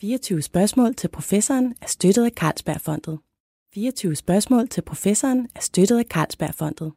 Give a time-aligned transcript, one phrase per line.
[0.00, 3.18] 24 spørgsmål til professoren er støttet af Carlsbergfondet.
[3.74, 6.92] 24 spørgsmål til professoren er støttet af Carlsbergfondet.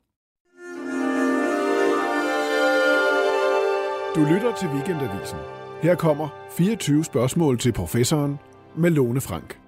[4.15, 5.37] Du lytter til Weekendavisen.
[5.81, 8.37] Her kommer 24 spørgsmål til professoren
[8.77, 9.59] med Lone Frank.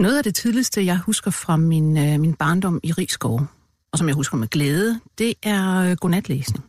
[0.00, 3.40] Noget af det tidligste, jeg husker fra min, øh, min barndom i Rigskov,
[3.92, 6.64] og som jeg husker med glæde, det er øh, godnatlæsning.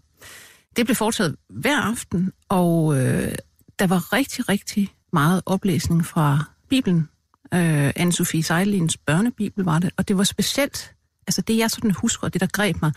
[0.76, 3.36] Det blev foretaget hver aften, og øh,
[3.80, 7.10] der var rigtig, rigtig meget oplæsning fra Bibelen.
[7.54, 10.94] Øh, Anne-Sophie Sejlins børnebibel var det, og det var specielt,
[11.28, 12.92] altså det jeg sådan husker, og det der greb mig,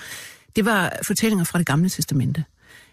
[0.56, 2.44] det var fortællinger fra det gamle testamente.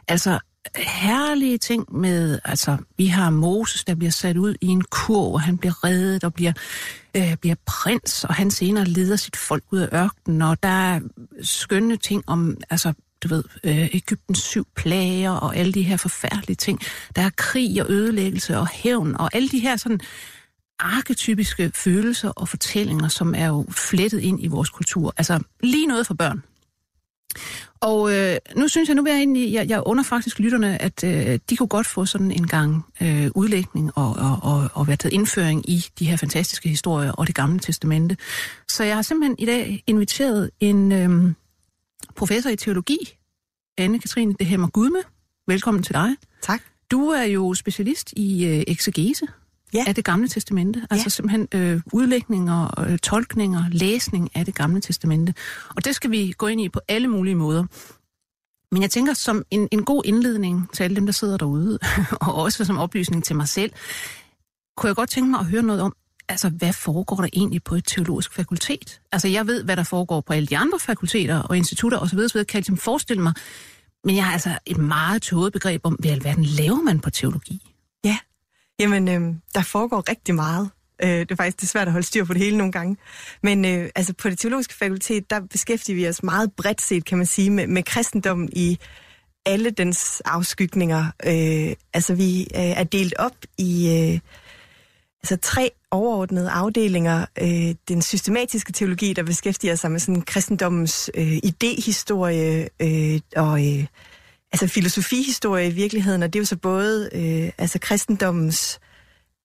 [0.08, 0.40] Altså
[0.76, 5.42] herlige ting med, altså vi har Moses, der bliver sat ud i en kur, og
[5.42, 6.54] han bliver reddet og bliver,
[7.18, 11.00] øh, bliver prins, og han senere leder sit folk ud af ørkenen, og der er
[11.42, 16.56] skønne ting om, altså du ved, øh, Ægyptens syv plager og alle de her forfærdelige
[16.56, 16.82] ting.
[17.16, 20.00] Der er krig og ødelæggelse og hævn og alle de her sådan
[20.80, 25.14] arketypiske følelser og fortællinger, som er jo flettet ind i vores kultur.
[25.18, 26.44] Altså lige noget for børn.
[27.82, 31.04] Og øh, nu synes jeg, nu vil jeg egentlig, jeg, jeg under faktisk lytterne, at
[31.04, 34.96] øh, de kunne godt få sådan en gang øh, udlægning og, og, og, og være
[34.98, 38.18] taget indføring i de her fantastiske historier og det gamle testamente.
[38.70, 41.34] Så jeg har simpelthen i dag inviteret en øh,
[42.20, 42.98] professor i teologi,
[43.82, 45.00] Anne-Katrine Dehemmer Gudme.
[45.48, 46.16] Velkommen til dig.
[46.42, 46.62] Tak.
[46.92, 49.26] Du er jo specialist i øh, eksegese
[49.74, 49.84] Ja.
[49.88, 50.88] af det gamle testamente.
[50.90, 51.10] Altså Ja.
[51.10, 55.34] simpelthen øh, udlægninger, øh, tolkninger, læsning af det gamle testamente.
[55.76, 57.64] Og det skal vi gå ind i på alle mulige måder.
[58.72, 61.80] Men jeg tænker, som en, en god indledning til alle dem, der sidder derude,
[62.22, 63.72] og også som oplysning til mig selv,
[64.78, 65.96] kunne jeg godt tænke mig at høre noget om,
[66.30, 69.02] altså hvad foregår der egentlig på et teologisk fakultet?
[69.12, 72.34] Altså jeg ved, hvad der foregår på alle de andre fakulteter og institutter osv., så
[72.34, 73.34] kan jeg ligesom forestille mig,
[74.04, 77.10] men jeg har altså et meget tåget begreb om, hvad i alverden laver man på
[77.10, 77.74] teologi?
[78.04, 78.18] Ja,
[78.80, 80.70] jamen øh, der foregår rigtig meget.
[81.04, 82.98] Øh, det er faktisk det er svært at holde styr på det hele nogle gange.
[83.44, 87.18] Men øh, altså på det teologiske fakultet, der beskæftiger vi os meget bredt set, kan
[87.18, 88.78] man sige, med, med kristendommen i
[89.46, 91.06] alle dens afskygninger.
[91.26, 94.20] Øh, altså vi øh, er delt op i øh,
[95.24, 97.26] altså tre overordnede afdelinger.
[97.42, 103.86] Øh, den systematiske teologi, der beskæftiger sig med sådan kristendommens øh, idehistorie øh, og øh,
[104.52, 108.80] altså filosofihistorie i virkeligheden, og det er jo så både øh, altså kristendommens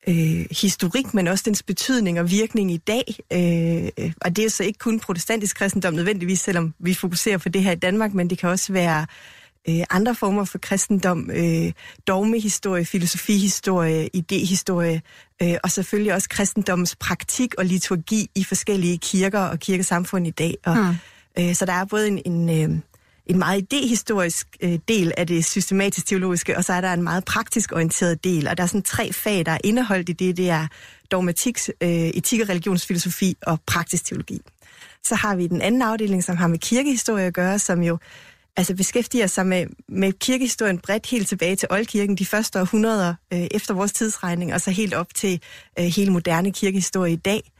[0.08, 3.04] øh, historik, men også dens betydning og virkning i dag.
[3.32, 7.62] Øh, og det er så ikke kun protestantisk kristendom nødvendigvis, selvom vi fokuserer på det
[7.62, 9.06] her i Danmark, men det kan også være øh,
[9.90, 11.72] andre former for kristendom, øh,
[12.06, 15.02] dogmehistorie, filosofihistorie, idehistorie,
[15.42, 20.54] øh, og selvfølgelig også kristendommens praktik og liturgi i forskellige kirker og kirkesamfund i dag.
[20.64, 20.94] Og, Hmm.
[21.38, 22.78] øh, så der er både en, en, øh,
[23.26, 27.24] en meget idehistorisk øh, del af det systematisk teologiske, og så er der en meget
[27.24, 28.48] praktisk orienteret del.
[28.48, 30.36] Og der er sådan tre fag, der er indeholdt i det.
[30.36, 30.66] Det er
[31.10, 34.40] dogmatik, øh, etik og religionsfilosofi og praktisk teologi.
[35.04, 37.98] Så har vi den anden afdeling, som har med kirkehistorie at gøre, som jo
[38.56, 43.46] altså beskæftiger sig med, med kirkehistorien bredt helt tilbage til oldkirken, de første århundreder øh,
[43.50, 45.40] efter vores tidsregning, og så helt op til
[45.78, 47.50] øh, hele moderne kirkehistorie i dag.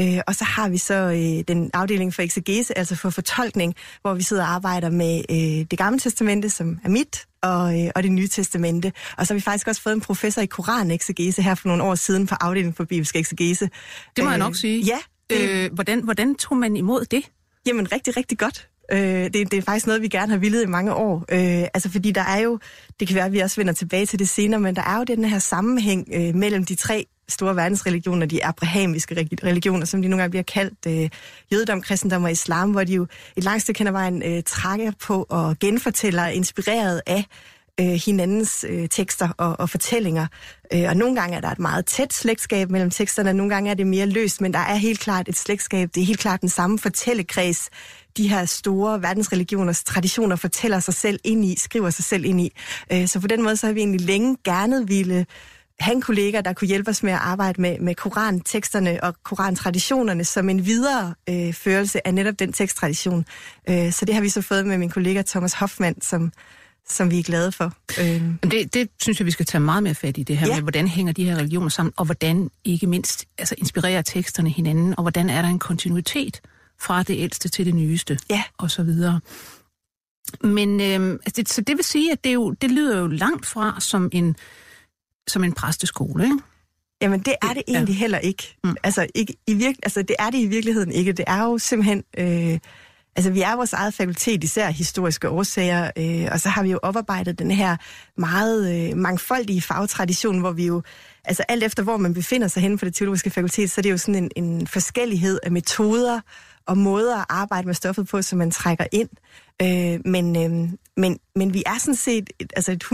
[0.00, 4.14] Øh, og så har vi så øh, den afdeling for eksegese, altså for fortolkning, hvor
[4.14, 8.02] vi sidder og arbejder med øh, det gamle testamente, som er mit, og, øh, og
[8.02, 8.92] det nye testamente.
[9.18, 11.94] Og så har vi faktisk også fået en professor i koraneksegese her for nogle år
[11.94, 13.70] siden på afdelingen for bibelsk eksegese.
[14.16, 14.80] Det må jeg Øh, nok sige.
[14.84, 14.98] Ja,
[15.30, 17.22] det, Øh, hvordan, hvordan tog man imod det?
[17.66, 18.68] Jamen rigtig, rigtig godt.
[18.92, 21.24] Øh, det, det er faktisk noget, vi gerne har villet i mange år.
[21.28, 22.58] Øh, altså fordi der er jo,
[23.00, 25.04] det kan være, at vi også vender tilbage til det senere, men der er jo
[25.04, 30.22] den her sammenhæng øh, mellem de tre store verdensreligioner, de abrahamiske religioner, som de nogle
[30.22, 31.10] gange bliver kaldt, øh,
[31.52, 34.92] jødedom, kristendom og islam, hvor de jo et langt stykke hen ad vejen øh, trækker
[35.06, 37.24] på og genfortæller, inspireret af
[37.80, 40.26] øh, hinandens øh, tekster og, og fortællinger.
[40.72, 43.70] Øh, og nogle gange er der et meget tæt slægtskab mellem teksterne, og nogle gange
[43.70, 45.88] er det mere løst, men der er helt klart et slægtskab.
[45.94, 47.70] Det er helt klart den samme fortællekreds,
[48.16, 52.52] de her store verdensreligioners traditioner fortæller sig selv ind i, skriver sig selv ind i.
[52.92, 55.26] Øh, så på den måde så har vi egentlig længe gerne ville
[55.80, 60.24] have en kollega, der kunne hjælpe os med at arbejde med, med koranteksterne og korantraditionerne
[60.24, 63.24] som en videre øh, førelse af netop den teksttradition.
[63.68, 66.32] Øh, så det har vi så fået med min kollega Thomas Hoffmann, som,
[66.88, 67.72] som vi er glade for.
[68.00, 70.54] Øh, Det, det synes jeg, vi skal tage meget mere fat i det her Ja.
[70.54, 74.94] med, hvordan hænger de her religioner sammen, og hvordan ikke mindst altså, inspirerer teksterne hinanden,
[74.96, 76.40] og hvordan er der en kontinuitet
[76.80, 78.42] fra det ældste til det nyeste, Ja.
[78.58, 79.20] og så videre.
[80.42, 83.46] Men øh, altså, det, så det vil sige, at det, jo, det lyder jo langt
[83.46, 84.36] fra som en,
[85.28, 86.38] som en præsteskole, ikke?
[87.02, 87.72] Jamen, det er det Ja.
[87.72, 88.56] egentlig heller ikke.
[88.64, 88.76] Mm.
[88.82, 91.12] Altså, ikke i virke, altså, det er det i virkeligheden ikke.
[91.12, 92.04] Det er jo simpelthen...
[92.18, 92.58] Øh,
[93.16, 96.78] altså vi er vores eget fakultet, især historiske årsager, øh, og så har vi jo
[96.82, 97.76] oparbejdet den her
[98.16, 100.82] meget øh, mangfoldige fagtradition, hvor vi jo,
[101.26, 103.90] altså alt efter hvor man befinder sig hen på det teologiske fakultet, så er det
[103.90, 106.20] jo sådan en, en forskellighed af metoder
[106.66, 109.08] og måder at arbejde med stoffet på, som man trækker ind.
[109.62, 112.84] Øh, men, øh, men, men vi er sådan set et, altså et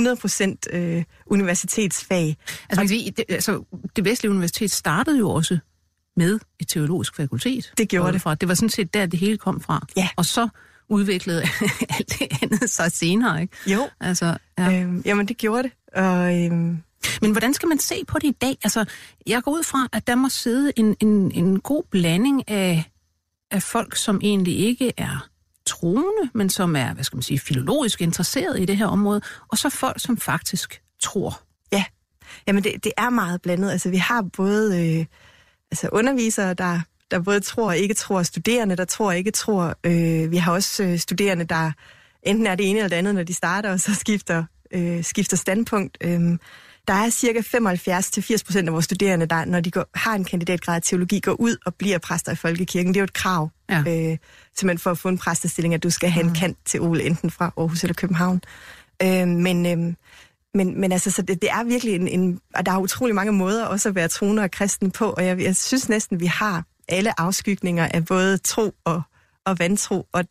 [0.71, 2.27] 100% øh, universitetsfag.
[2.27, 2.37] Altså,
[2.71, 3.65] man kan sige, det, altså,
[3.97, 5.59] det Vestlige Universitet startede jo også
[6.17, 7.73] med et teologisk fakultet.
[7.79, 8.23] Det gjorde det.
[8.23, 8.35] Fra.
[8.35, 9.87] Det var sådan set der, det hele kom fra.
[9.97, 10.09] Ja.
[10.17, 10.49] Og så
[10.89, 11.43] udviklede
[11.99, 13.57] alt det andet sig senere, ikke?
[13.67, 14.83] Jo, Altså, ja.
[14.83, 15.73] øh, jamen det gjorde det.
[15.97, 16.77] Og, øh,
[17.23, 18.57] men hvordan skal man se på det i dag?
[18.63, 18.85] Altså,
[19.27, 22.85] jeg går ud fra, at der må sidde en, en, en god blanding af,
[23.51, 25.29] af folk, som egentlig ikke er
[25.67, 29.59] troende, men som er, hvad skal man sige, filologisk interesseret i det her område, og
[29.59, 31.43] så folk, som faktisk tror.
[31.73, 31.85] Ja,
[32.47, 33.71] jamen det, det er meget blandet.
[33.71, 35.07] Altså vi har både øh,
[35.71, 39.75] altså undervisere, der, der både tror og ikke tror, studerende, der tror og ikke tror.
[39.85, 41.73] Øh, vi har også øh, studerende, der
[42.23, 44.45] enten er det ene eller det andet, når de starter, og så skifter,
[44.75, 45.99] øh, skifter standpunkt.
[46.01, 46.39] Øh,
[46.89, 50.81] der er cirka 75-80% af vores studerende, der, når de går, har en kandidatgrad i
[50.81, 52.95] teologi, går ud og bliver præster i folkekirken.
[52.95, 53.79] Det er jo et krav, Ja.
[53.79, 54.19] øh,
[54.57, 57.31] simpelthen for at få en præstestilling, at du skal have en kant til Ole, enten
[57.31, 58.41] fra Aarhus eller København.
[59.03, 59.95] Øh, men, øh,
[60.55, 62.41] men, men altså, så det, det er virkelig en, en...
[62.55, 65.41] Og der er utrolig mange måder også at være troende og kristen på, og jeg,
[65.41, 69.03] jeg synes næsten, vi har alle afskygninger af både tro og,
[69.45, 70.25] og vantro, og,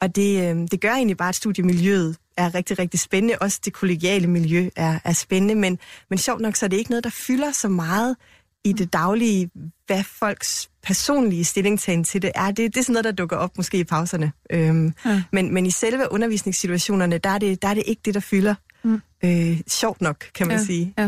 [0.00, 3.36] og det, øh, det gør egentlig bare, at studiemiljøet er rigtig, rigtig spændende.
[3.40, 5.78] Også det kollegiale miljø er, er spændende, men,
[6.10, 8.16] men sjovt nok, så er det ikke noget, der fylder så meget
[8.64, 9.50] i det daglige,
[9.86, 12.46] hvad folks personlige stillingtagen til det er.
[12.46, 14.32] Det, det er sådan noget, der dukker op måske i pauserne.
[14.52, 15.22] Øhm, Ja.
[15.32, 18.54] men, men i selve undervisningssituationerne, der er det, der er det ikke det, der fylder.
[18.82, 19.00] Mm.
[19.24, 20.94] Øh, sjovt nok, kan man ja, sige.
[20.98, 21.04] Ja.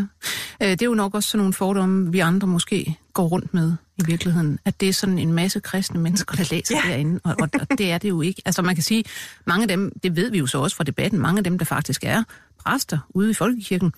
[0.62, 3.72] Øh, Det er jo nok også sådan nogle fordomme, vi andre måske går rundt med
[4.02, 4.58] i virkeligheden.
[4.64, 6.90] At det er sådan en masse kristne mennesker, der læser Ja.
[6.90, 8.42] derinde, og, og, og det er det jo ikke.
[8.44, 9.04] Altså man kan sige,
[9.46, 11.64] mange af dem, det ved vi jo så også fra debatten, mange af dem, der
[11.64, 12.22] faktisk er
[12.58, 13.92] præster ude i folkekirken,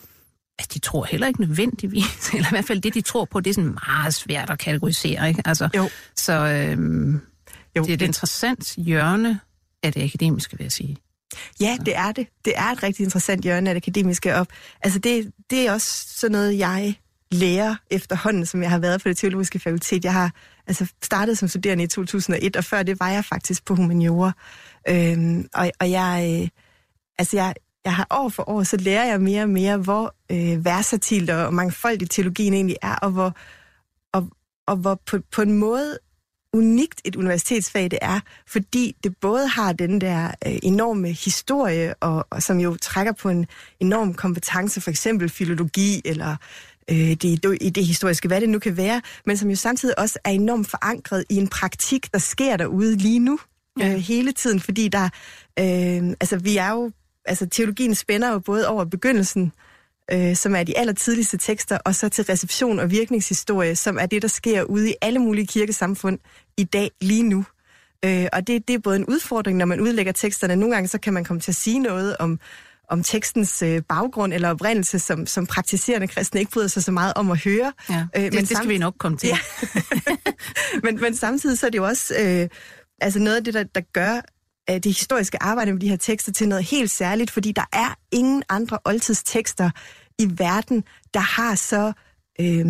[0.59, 3.51] at de tror heller ikke nødvendigvis, eller i hvert fald det, de tror på, det
[3.51, 5.43] er sådan meget svært at kategorisere, ikke?
[5.45, 5.89] Altså, Jo.
[6.17, 7.21] Så øhm,
[7.77, 9.41] Jo, det er et interessant hjørne
[9.83, 10.97] af det akademiske, vil jeg sige.
[11.61, 12.27] Ja, det er det.
[12.45, 14.47] Det er et rigtig interessant hjørne af det akademiske op.
[14.83, 16.95] Altså det, det er også sådan noget, jeg
[17.33, 20.05] lærer efterhånden, som jeg har været på det teologiske fakultet.
[20.05, 20.31] Jeg har
[20.67, 24.33] altså startet som studerende i 2001, og før det var jeg faktisk på humaniora.
[24.89, 26.49] Øhm, og, og jeg, øh,
[27.19, 27.55] altså jeg,
[27.85, 31.55] jeg har år for år, så lærer jeg mere og mere, hvor øh, versatilt og
[31.55, 33.37] mangfoldig teologien egentlig er, og hvor,
[34.13, 34.29] og,
[34.67, 35.99] og hvor på, på en måde
[36.55, 42.27] unikt et universitetsfag det er, fordi det både har den der øh, enorme historie, og,
[42.31, 43.47] og som jo trækker på en
[43.81, 46.37] enorm kompetence, for eksempel filologi eller
[46.91, 50.19] øh, det, i det historiske, hvad det nu kan være, men som jo samtidig også
[50.25, 53.39] er enormt forankret i en praktik, der sker derude lige nu,
[53.81, 53.89] Ja.
[53.93, 55.05] øh, hele tiden, fordi der,
[55.59, 56.91] øh, altså vi er jo,
[57.25, 59.53] altså teologien spænder jo både over begyndelsen,
[60.13, 64.23] øh, som er de allertidligste tekster, og så til reception og virkningshistorie, som er det,
[64.23, 66.19] der sker ude i alle mulige kirkesamfund
[66.57, 67.45] i dag, lige nu.
[68.05, 70.57] Øh, og det, det er både en udfordring, når man udlægger teksterne.
[70.57, 72.39] Nogle gange så kan man komme til at sige noget om,
[72.91, 77.13] om tekstens øh, baggrund eller oprindelse, som, som praktiserende kristne ikke bryder sig så meget
[77.17, 77.73] om at høre.
[77.91, 79.29] Ja, Øh, det, men det skal samt- vi nok komme til.
[79.29, 79.39] Ja.
[80.85, 82.49] men, men samtidig så er det jo også øh,
[83.01, 84.15] altså noget af det, der, der gør
[84.71, 87.95] øh, det historiske arbejde med de her tekster til noget helt særligt, fordi der er
[88.13, 89.71] ingen andre oldtidstekster
[90.19, 90.85] i verden,
[91.15, 91.93] der har så
[92.41, 92.67] øh,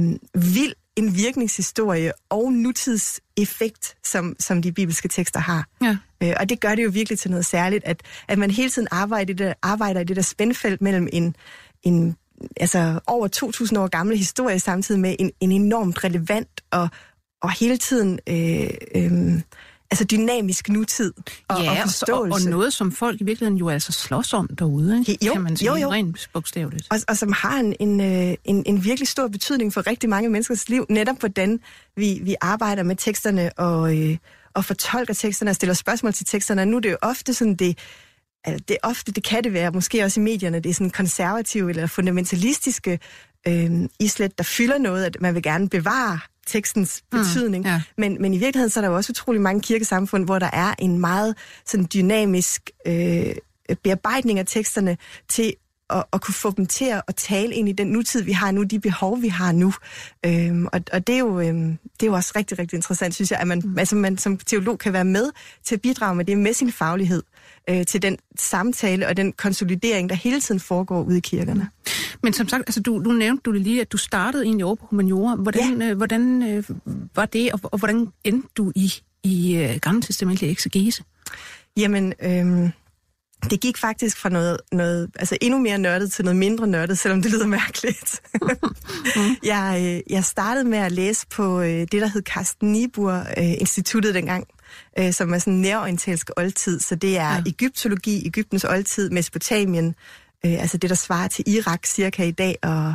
[0.54, 5.68] vild en virkningshistorie og nutidseffekt, som, som de bibelske tekster har.
[5.82, 5.96] Ja.
[6.22, 8.88] Øh, og det gør det jo virkelig til noget særligt, at, at man hele tiden
[8.90, 11.36] arbejder i det, der, arbejder i det der spændfelt mellem en,
[11.82, 12.16] en
[12.56, 13.28] altså over
[13.72, 16.88] 2.000 år gammel historie, samtidig med en, en enormt relevant og,
[17.42, 19.40] og hele tiden øh, øh,
[19.90, 21.12] altså dynamisk nutid
[21.48, 22.46] og, ja, og og, forståelse.
[22.46, 25.26] og noget, som folk i virkeligheden jo altså slås om derude, ikke?
[25.26, 25.90] Jo, kan man sige, jo, jo.
[25.90, 26.86] rent bogstaveligt.
[26.90, 30.28] og, og som har en, en, øh, en, en virkelig stor betydning for rigtig mange
[30.28, 31.60] menneskers liv, netop hvordan
[31.96, 34.16] vi, vi arbejder med teksterne og, øh,
[34.54, 36.62] og fortolker teksterne og stiller spørgsmål til teksterne.
[36.62, 37.78] Og nu er det jo ofte sådan, det,
[38.44, 41.70] altså det ofte, det kan det være, måske også i medierne, det er sådan konservative
[41.70, 42.98] eller fundamentalistiske
[43.48, 47.64] øh, islet, der fylder noget, at man vil gerne bevare tekstens betydning.
[47.64, 47.82] ja.
[47.98, 50.74] Men, men i virkeligheden så er der jo også utrolig mange kirkesamfund, hvor der er
[50.78, 51.36] en meget
[51.66, 53.34] sådan dynamisk øh,
[53.82, 54.96] bearbejdning af teksterne
[55.28, 55.54] til
[55.90, 58.50] at, at kunne få dem til at, at tale ind i den nutid, vi har
[58.50, 59.74] nu, de behov, vi har nu.
[60.26, 63.30] Øhm, og, og det, er jo, øhm, det er jo også rigtig, rigtig interessant, synes
[63.30, 63.78] jeg, at man, mm.
[63.78, 65.30] altså, man som teolog kan være med
[65.64, 67.22] til at bidrage med det med sin faglighed
[67.70, 71.68] øh, til den samtale og den konsolidering, der hele tiden foregår ude i kirkerne.
[72.22, 74.86] Men som sagt, altså, du, du nævnte du lige, at du startede egentlig over på
[74.90, 75.34] humaniora.
[75.36, 75.90] Hvordan, ja.
[75.90, 76.64] øh, hvordan øh,
[77.14, 78.92] var det, og, og hvordan endte du i,
[79.22, 81.04] i øh, gamle testamentlige eksegese?
[81.76, 82.70] Jamen, øhm,
[83.50, 87.22] det gik faktisk fra noget, noget altså endnu mere nørdet til noget mindre nørdet, selvom
[87.22, 88.22] det lyder mærkeligt.
[89.52, 93.52] jeg, øh, jeg startede med at læse på øh, det, der hed Carsten Niebuhr øh,
[93.60, 94.46] Instituttet dengang,
[94.98, 96.80] øh, som er sådan nærorientalsk oldtid.
[96.80, 97.42] Så det er ja.
[97.46, 99.94] egyptologi, Ægyptens oldtid, Mesopotamien,
[100.46, 102.94] øh, altså det, der svarer til Irak cirka i dag, og,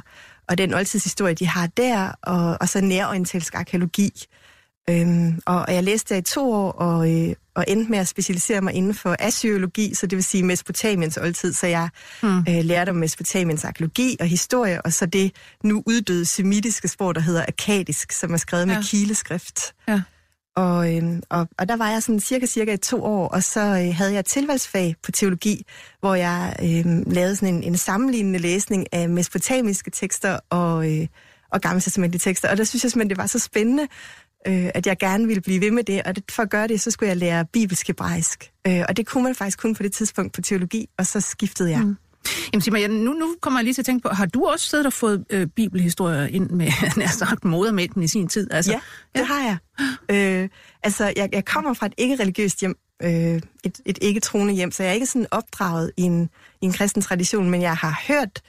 [0.50, 4.12] og den oldtidshistorie, de har der, og, og så nærorientalsk arkeologi.
[4.90, 8.62] Øhm, og jeg læste der i to år, og, øh, og endte med at specialisere
[8.62, 11.54] mig inden for asyologi, så det vil sige Mesopotamiens oldtid.
[11.54, 11.90] Så jeg
[12.22, 12.38] hmm.
[12.38, 15.32] øh, lærte om Mesopotamiens arkeologi og historie, og så det
[15.64, 18.76] nu uddøde semitiske sprog, der hedder akadisk, som er skrevet ja.
[18.76, 19.74] med kileskrift.
[19.88, 20.02] Ja.
[20.60, 23.60] Og, øh, og, og der var jeg sådan cirka cirka i to år, og så
[23.60, 25.66] øh, havde jeg et tilvalgsfag på teologi,
[26.00, 31.08] hvor jeg øh, lavede sådan en, en sammenlignende læsning af mesopotamiske tekster og, øh,
[31.52, 32.50] og gammeltestamentlige tekster.
[32.50, 33.88] Og der synes jeg simpelthen, det var så spændende,
[34.48, 36.82] øh, at jeg gerne ville blive ved med det, og det, for at gøre det,
[36.82, 38.52] så skulle jeg lære bibelsk hebraisk.
[38.68, 41.72] Øh, og det kunne man faktisk kun på det tidspunkt på teologi, og så skiftede
[41.72, 41.82] jeg.
[41.82, 41.96] Mm.
[42.54, 44.70] Jamen sig mig, nu, nu kommer jeg lige til at tænke på, har du også
[44.70, 48.54] siddet og fået øh, bibelhistorier ind med, nær sagt, modermælken i sin tid?
[48.54, 48.80] Altså, ja,
[49.16, 49.26] det ja.
[49.26, 49.58] har jeg.
[50.12, 50.50] Øh,
[50.84, 53.12] altså, jeg, jeg kommer fra et ikke-religiøst hjem, øh,
[53.64, 56.30] et, et ikke-troende hjem, så jeg er ikke sådan opdraget i en,
[56.62, 58.42] i en kristen tradition, men jeg har hørt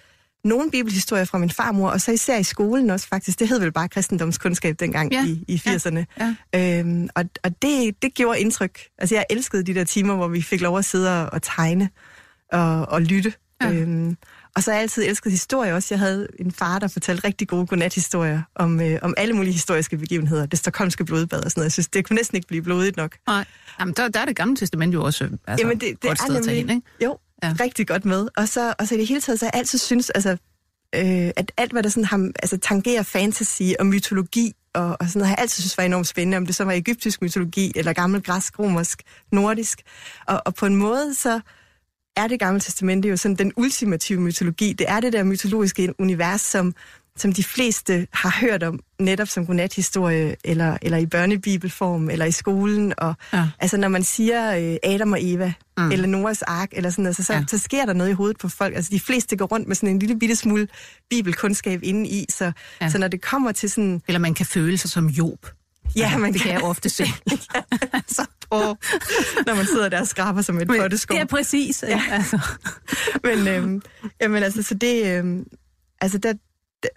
[0.45, 3.39] nogle bibelhistorier fra min farmor, og så især i skolen også faktisk.
[3.39, 5.27] Det hed vel bare kristendomskundskab dengang ja.
[5.27, 6.05] i, i 80'erne.
[6.21, 6.37] Ja.
[6.55, 6.79] Ja.
[6.79, 8.81] Øhm, og og det, det gjorde indtryk.
[8.99, 11.89] Altså jeg elskede de der timer, hvor vi fik lov at sidde og, og tegne
[12.53, 13.33] og, og lytte.
[13.61, 13.73] Ja.
[13.73, 14.17] Øhm,
[14.57, 15.95] og så har jeg altid elsket historie også.
[15.95, 19.97] Jeg havde en far, der fortalte rigtig gode godnathistorier om, øh, om alle mulige historiske
[19.97, 20.47] begivenheder.
[20.47, 21.65] Det stokholmske blodbad og sådan noget.
[21.65, 23.17] Jeg synes, det kunne næsten ikke blive blodigt nok.
[23.27, 23.45] Nej,
[23.81, 26.35] Jamen, der, der er det gamle testament jo også altså, Jamen, det, det godt sted
[26.35, 26.83] er nemlig, hen, ikke?
[27.05, 27.55] Jo, ja.
[27.61, 28.29] rigtig godt med.
[28.37, 30.31] Og så, og så i det hele taget, så har jeg altid synes, altså,
[30.95, 35.19] øh, at alt, hvad der sådan har, altså, tangerer fantasy og mytologi, og, og sådan
[35.19, 37.93] noget, har jeg altid synes var enormt spændende, om det så var egyptisk mytologi, eller
[37.93, 39.03] gammel græsk, romersk,
[39.33, 39.83] nordisk.
[40.27, 41.41] Og, og på en måde, så
[42.17, 44.73] er det gamle testamente jo sådan den ultimative mytologi.
[44.73, 46.75] Det er det der mytologiske univers, som
[47.17, 52.31] som de fleste har hørt om, netop som godnathistorie, eller, eller i børnebibelform, eller i
[52.31, 52.93] skolen.
[52.97, 53.49] Og, ja.
[53.59, 55.93] Altså når man siger øh, Adam og Eva, mm.
[55.93, 57.45] eller Noahs ark, eller sådan noget, så, så, ja.
[57.49, 58.77] så sker der noget i hovedet på folk.
[58.77, 60.69] Altså de fleste går rundt med sådan en lille bitte smule
[61.11, 62.91] bibelkundskab inde i, så, ja.
[62.91, 64.03] så når det kommer til sådan...
[64.09, 65.47] Eller man kan føle sig som Job.
[65.97, 67.05] Ja, altså, man det kan jeg ofte se.
[68.17, 68.57] så på,
[69.47, 71.15] når man sidder der og skraber som et potteskår.
[71.15, 71.85] Det er præcis.
[71.89, 72.03] Ja.
[72.11, 72.41] Altså.
[73.25, 73.83] men, øhm,
[74.21, 75.47] jamen, altså, så det, øhm,
[76.01, 76.33] altså, der,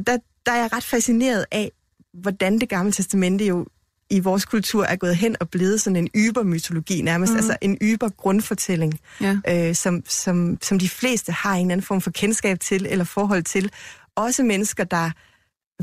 [0.07, 1.71] der, der er jeg ret fascineret af,
[2.13, 3.65] hvordan det gamle testamente jo
[4.09, 7.37] i vores kultur er gået hen og blevet sådan en ybermytologi nærmest, mm.
[7.37, 9.37] altså en yber grundfortælling, ja.
[9.49, 13.43] øh, som, som, som de fleste har en anden form for kendskab til eller forhold
[13.43, 13.71] til.
[14.15, 15.11] Også mennesker, der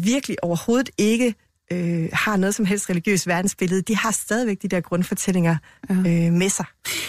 [0.01, 1.35] virkelig overhovedet ikke
[1.73, 5.57] øh, har noget som helst religiøst verdensbillede, de har stadigvæk de der grundfortællinger
[5.91, 5.95] ja.
[5.95, 6.65] øh, med sig.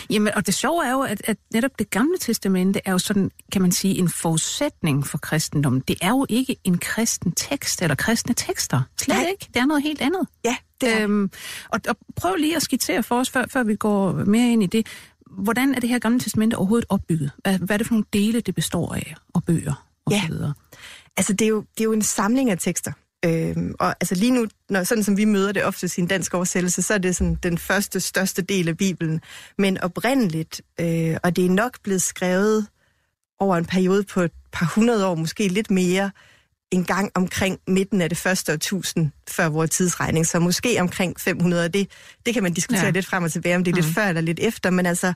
[0.10, 3.32] Jamen, og det sjove er jo, at, at netop det gamle testamente er jo sådan,
[3.52, 5.84] kan man sige, en forudsætning for kristendommen.
[5.88, 8.82] Det er jo ikke en kristen tekst eller kristne tekster.
[9.02, 9.28] Slet Nej.
[9.32, 9.48] ikke.
[9.54, 10.28] Det er noget helt andet.
[10.46, 11.32] Ja, det er øhm,
[11.70, 14.66] og, og prøv lige at skitsere for os, før, før vi går mere ind i
[14.66, 14.88] det.
[15.32, 17.32] Hvordan er det her gamle testamente overhovedet opbygget?
[17.38, 20.22] Hvad, hvad er det for nogle dele, det består af, og bøger og ja.
[20.22, 20.54] så videre?
[21.18, 22.92] Altså, det er, jo, det er jo en samling af tekster.
[23.26, 26.34] Øhm, og altså lige nu, når, sådan som vi møder det ofte i en dansk
[26.34, 29.22] oversættelse, så er det sådan den første, største del af Bibelen.
[29.58, 32.68] Men oprindeligt, øh, og det er nok blevet skrevet
[33.40, 36.12] over en periode på et par hundrede år, måske lidt mere,
[36.72, 41.70] en gang omkring midten af det første årtusind før vores tidsregning, så måske omkring 500.
[41.70, 41.88] Det,
[42.26, 42.92] det kan man diskutere ja.
[42.92, 43.82] lidt frem og tilbage, om det er mm.
[43.82, 45.14] lidt før eller lidt efter, men altså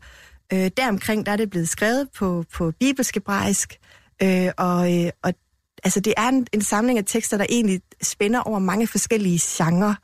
[0.54, 3.80] øh, deromkring, der er det blevet skrevet på, på bibelsk hebraisk,
[4.24, 5.34] øh, og, øh, og
[5.86, 9.96] altså det er en, en samling af tekster, der egentlig spænder over mange forskellige genrer.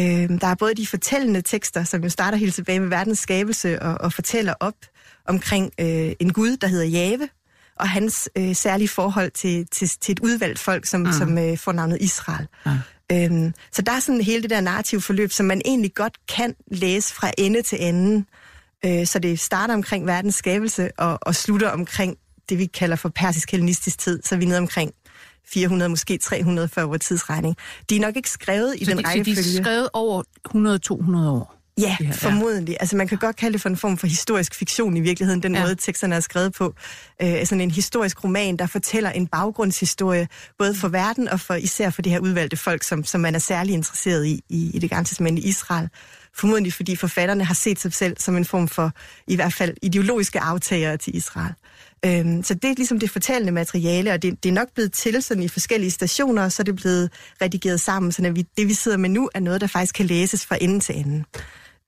[0.00, 3.82] Øh, der er både de fortællende tekster, som jo starter helt tilbage med verdens skabelse
[3.82, 4.74] og, og fortæller op
[5.26, 7.28] omkring øh, en gud, der hedder Jave,
[7.76, 11.12] og hans øh, særlige forhold til, til, til et udvalgt folk, som, mm.
[11.12, 12.46] som øh, får navnet Israel.
[12.66, 12.72] Mm.
[13.12, 16.54] Øhm, så der er sådan hele det der narrative forløb, som man egentlig godt kan
[16.70, 18.24] læse fra ende til ende.
[18.84, 22.16] Øh, så det starter omkring verdens skabelse og, og slutter omkring
[22.48, 24.92] det, vi kalder for persisk hellenistisk tid, så vi er nede omkring
[25.52, 27.56] 400, måske 300 før vores tidsregning.
[27.90, 29.42] De er nok ikke skrevet i så den rækkefølge.
[29.42, 31.56] Så de er skrevet over 100-200 år?
[31.80, 32.72] Ja, her, formodentlig.
[32.72, 32.76] Ja.
[32.80, 35.54] Altså man kan godt kalde det for en form for historisk fiktion i virkeligheden, den
[35.54, 35.62] ja.
[35.62, 36.74] måde teksterne er skrevet på.
[37.22, 41.90] Øh, sådan en historisk roman, der fortæller en baggrundshistorie, både for verden og for især
[41.90, 44.90] for det her udvalgte folk, som, som man er særlig interesseret i, i, i det
[44.90, 45.88] gamle testament i Israel.
[46.34, 48.92] Formodentlig fordi forfatterne har set sig selv som en form for,
[49.26, 51.52] i hvert fald, ideologiske aftagere til Israel.
[52.04, 55.22] Øhm, så det er ligesom det fortællende materiale, og det, det er nok blevet til
[55.22, 57.10] sådan i forskellige stationer, og så er det blevet
[57.42, 60.46] redigeret sammen, så vi, det vi sidder med nu er noget, der faktisk kan læses
[60.46, 61.24] fra ende til ende.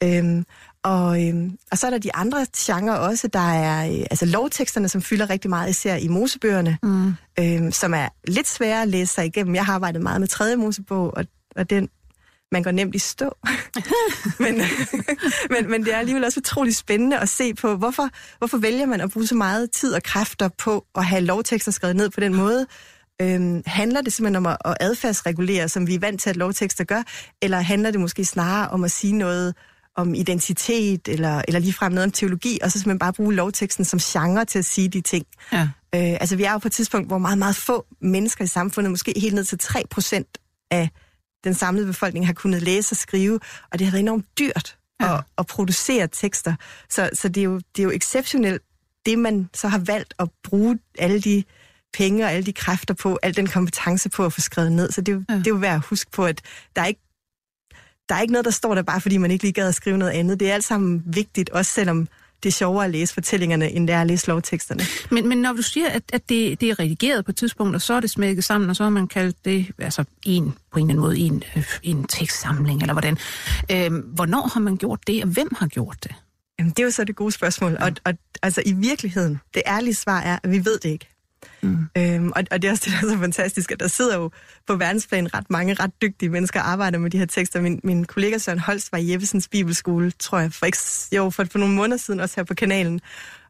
[0.02, 0.44] Øhm,
[0.82, 3.28] og, øhm, og så er der de andre genrer også.
[3.28, 7.14] Der er øh, altså lovteksterne, som fylder rigtig meget, især i Mosebøgerne, mm.
[7.40, 9.54] øhm, som er lidt svære at læse sig igennem.
[9.54, 11.24] Jeg har arbejdet meget med tredje Mosebog, og,
[11.56, 11.88] og den,
[12.52, 13.36] man går nemt i stå.
[14.44, 14.60] men,
[15.50, 19.00] men, men det er alligevel også utrolig spændende at se på, hvorfor, hvorfor vælger man
[19.00, 22.34] at bruge så meget tid og kræfter på at have lovtekster skrevet ned på den
[22.34, 22.66] måde,
[23.22, 26.84] Øhm, handler det simpelthen om at, at adfærdsregulere, som vi er vant til, at lovtekster
[26.84, 27.02] gør,
[27.42, 29.54] eller handler det måske snarere om at sige noget
[29.96, 33.98] om identitet, eller, eller ligefrem noget om teologi, og så simpelthen bare bruge lovteksten som
[33.98, 35.26] genre til at sige de ting.
[35.52, 35.62] Ja.
[35.94, 38.90] Øh, altså vi er jo på et tidspunkt, hvor meget, meget få mennesker i samfundet,
[38.90, 40.22] måske helt ned til 3%
[40.70, 40.90] af
[41.44, 43.40] den samlede befolkning, har kunnet læse og skrive,
[43.72, 45.16] og det har været enormt dyrt ja.
[45.16, 46.54] at, at producere tekster.
[46.90, 48.62] Så, så det, er jo, det er jo exceptionelt,
[49.06, 51.44] det man så har valgt at bruge alle de
[51.92, 54.92] penge og alle de kræfter på, al den kompetence på at få skrevet ned.
[54.92, 55.34] Så det er jo, ja.
[55.34, 56.42] det er jo værd at huske på, at
[56.76, 57.00] der er ikke
[58.08, 59.98] der er ikke noget, der står der bare, fordi man ikke lige gad at skrive
[59.98, 60.40] noget andet.
[60.40, 62.08] Det er alt sammen vigtigt, også selvom
[62.42, 64.82] det er sjovere at læse fortællingerne, end det er at læse lovteksterne.
[65.10, 67.82] Men, men når du siger, at, at det, det er redigeret på et tidspunkt, og
[67.82, 70.90] så er det smækket sammen, og så har man kaldt det altså en, på en
[70.90, 71.44] eller anden måde en,
[71.82, 73.18] en tekstsamling, eller hvordan.
[73.72, 76.14] Øhm, hvornår har man gjort det, og hvem har gjort det?
[76.58, 77.76] Jamen, det er jo så det gode spørgsmål.
[77.80, 81.08] Og, og altså, i virkeligheden, det ærlige svar er, at vi ved det ikke.
[81.62, 81.88] Mm.
[81.98, 84.30] Øhm, og, og det er også det, der er så fantastisk, at der sidder jo
[84.66, 87.60] på verdensplan ret mange ret dygtige mennesker, og arbejder med de her tekster.
[87.60, 90.78] Min, min kollega Søren Holst var i Jeppesens Bibelskole, tror jeg, for, ikke,
[91.16, 93.00] jo, for, for nogle måneder siden også her på kanalen,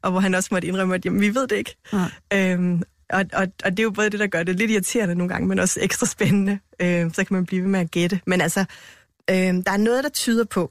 [0.02, 1.76] og hvor han også måtte indrømme, at jamen, vi ved det ikke.
[1.92, 1.98] Mm.
[2.32, 5.32] Øhm, og, og, og det er jo både det, der gør det lidt irriterende nogle
[5.32, 6.58] gange, men også ekstra spændende.
[6.80, 8.20] Øhm, så kan man blive ved med at gætte.
[8.26, 8.60] Men altså,
[9.30, 10.70] øhm, der er noget, der tyder på,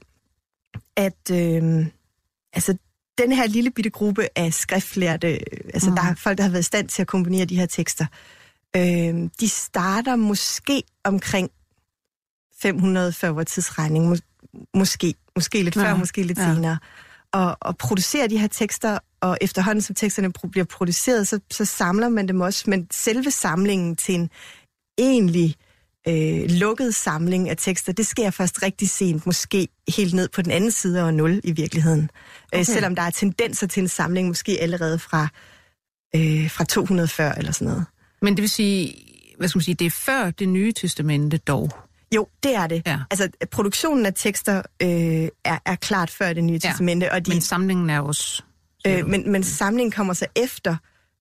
[0.96, 1.90] at øhm,
[2.52, 2.76] altså,
[3.18, 5.38] den her lille bitte gruppe af skriftlærte,
[5.74, 5.96] altså mm.
[5.96, 8.06] der er folk, der har været i stand til at komponere de her tekster,
[8.76, 11.50] øh, de starter måske omkring
[12.62, 15.96] 500 før vores tidsregning, Mås- måske, måske lidt før, ja.
[15.96, 16.54] måske lidt ja.
[16.54, 16.78] senere,
[17.32, 22.08] og, og producerer de her tekster, og efterhånden som teksterne bliver produceret, så, så samler
[22.08, 24.30] man dem også, men selve samlingen til en
[24.98, 25.54] egentlig
[26.08, 30.52] øh, lukket samling af tekster, det sker først rigtig sent, måske helt ned på den
[30.52, 32.02] anden side af 0 i virkeligheden.
[32.02, 32.08] Øh,
[32.52, 32.58] okay.
[32.58, 35.28] Øh, selvom der er tendenser til en samling, måske allerede fra,
[36.16, 37.84] øh, fra 240 eller sådan noget.
[38.22, 38.94] Men det vil sige,
[39.38, 41.70] hvad skal man sige, det er før det nye testamente dog?
[42.14, 42.82] Jo, det er det.
[42.86, 42.98] Ja.
[43.10, 46.68] Altså, produktionen af tekster øh, er, er klart før det nye ja.
[46.68, 47.12] testamente.
[47.12, 48.42] Og de, men samlingen er også...
[48.86, 50.76] Øh, men, men samlingen kommer så efter,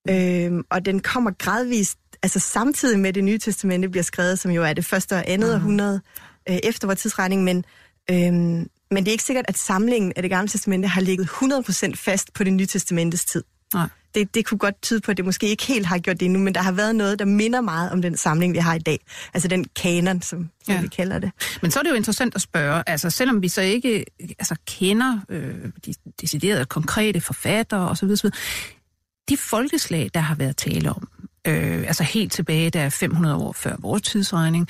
[0.10, 1.98] øh, og den kommer gradvist
[2.28, 5.50] altså samtidig med det nye testamente bliver skrevet, som jo er det første og andet
[5.50, 5.56] mm.
[5.56, 6.02] århundrede
[6.50, 7.66] øh, efter vores tidsregning, men,
[8.12, 11.92] øh, men det er ikke sikkert, at samlingen af det gamle testamente har ligget 100%
[11.96, 13.44] fast på det nye testamentes tid.
[13.74, 13.88] Nej.
[14.16, 16.40] Det, det kunne godt tyde på, at det måske ikke helt har gjort det endnu,
[16.40, 19.00] men der har været noget, der minder meget om den samling, vi har i dag.
[19.34, 20.82] Altså den kanon, som, som ja.
[20.82, 21.32] vi kalder det.
[21.62, 25.20] Men så er det jo interessant at spørge, altså selvom vi så ikke altså, kender
[25.30, 28.10] øh, de deciderede konkrete forfattere osv.,
[29.30, 31.10] de folkeslag, der har været tale om,
[31.48, 34.68] øh, altså helt tilbage, der er 500 år før vores tidsregning,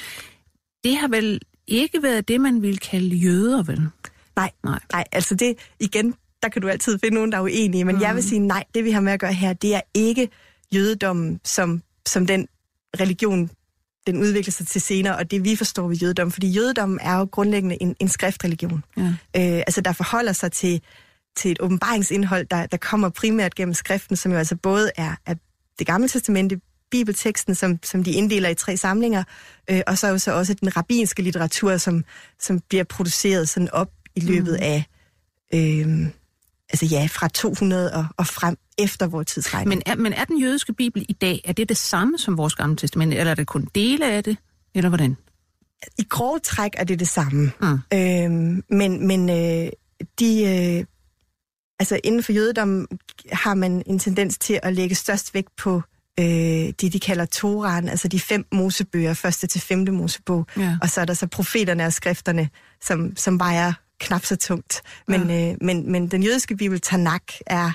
[0.84, 3.90] det har vel ikke været det, man ville kalde jøder, vel?
[4.36, 6.14] Nej, nej, nej altså det, igen,
[6.44, 8.02] der kan du altid finde nogen, der er uenige, men mm.
[8.02, 8.28] jeg vil mm.
[8.28, 10.30] sige nej, det vi har med at gøre her, det er ikke
[10.74, 12.48] jødedommen som, som den
[13.00, 13.50] religion,
[14.08, 17.24] den udvikler sig til senere, og det vi forstår ved jødedom, fordi jødedommen er jo
[17.32, 18.84] grundlæggende en, en skriftreligion.
[18.98, 19.02] Ja.
[19.04, 19.14] Øh,
[19.68, 20.82] altså der forholder sig til,
[21.38, 25.36] til et åbenbaringsindhold, der, der kommer primært gennem skriften, som jo altså både er, er
[25.80, 26.60] det gamle testamente,
[26.92, 29.24] bibelteksten, som, som de inddeler i tre samlinger,
[29.70, 32.04] øh, og så så også den rabbinske litteratur, som,
[32.40, 34.66] som bliver produceret sådan op i løbet mm.
[34.66, 34.86] af,
[35.54, 36.08] øh,
[36.70, 39.70] altså ja, fra 200 og, og frem efter vores tidsregning.
[39.70, 42.56] Men er, men er den jødiske bibel i dag, er det det samme som vores
[42.56, 44.38] gamle testamente, eller er det kun dele af det,
[44.76, 45.18] eller hvordan?
[45.98, 47.52] I grove træk er det det samme.
[47.62, 47.80] Mm.
[47.94, 48.32] Øh,
[48.70, 49.70] men men øh,
[50.20, 50.44] de...
[50.44, 50.86] Øh,
[51.80, 52.88] altså inden for jødedommen
[53.32, 55.82] har man en tendens til at lægge størst vægt på
[56.20, 60.46] øh, det, de kalder Toran, altså de fem mosebøger, første til femte mosebog.
[60.58, 60.78] Ja.
[60.82, 62.50] Og så er der så profeterne og skrifterne,
[62.82, 64.82] som, som vejer knap så tungt.
[65.08, 65.52] Men, ja.
[65.52, 67.72] øh, men, men den jødiske bibel, Tanakh, er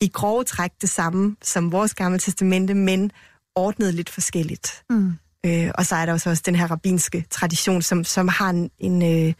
[0.00, 3.10] i grove træk det samme som vores gamle testamente, men
[3.54, 4.82] ordnet lidt forskelligt.
[4.90, 5.12] Mm.
[5.46, 8.70] Øh, og så er der også, også den her rabbinske tradition, som, som har en...
[8.78, 9.34] en øh,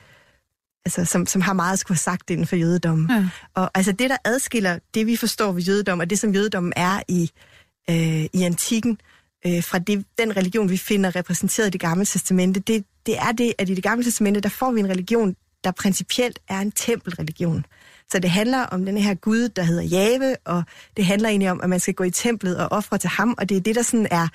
[0.86, 3.10] altså, som, som har meget at skulle have sagt inden for jødedommen.
[3.10, 3.28] Ja.
[3.54, 7.02] Og altså det, der adskiller det, vi forstår ved jødedom, og det, som jødedommen er
[7.08, 7.53] i, øh,
[7.90, 9.00] Øh, i antikken,
[9.46, 13.32] øh, fra det, den religion, vi finder repræsenteret i det gamle testamente, det, det er
[13.32, 16.72] det, at i det gamle testamente, der får vi en religion, der principielt er en
[16.72, 17.66] tempelreligion.
[18.10, 20.64] Så det handler om den her Gud, der hedder Jave, og
[20.96, 23.48] det handler egentlig om, at man skal gå i templet og ofre til ham, og
[23.48, 24.28] det er det, der sådan er,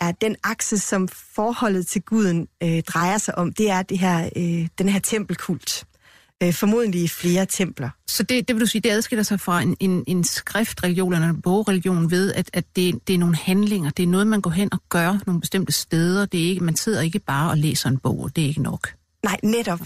[0.00, 4.30] er den akse, som forholdet til guden øh, drejer sig om, det er det her,
[4.36, 5.84] øh, den her tempelkult
[6.42, 7.90] øh, formodentlig i flere templer.
[8.06, 11.28] Så det, det vil du sige, det adskiller sig fra en, en, en skriftreligion eller
[11.28, 14.50] en bogreligion ved, at, at det, det er nogle handlinger, det er noget, man går
[14.50, 16.26] hen og gør nogle bestemte steder.
[16.26, 18.88] Det er ikke, man sidder ikke bare og læser en bog, det er ikke nok.
[19.24, 19.80] Nej, netop.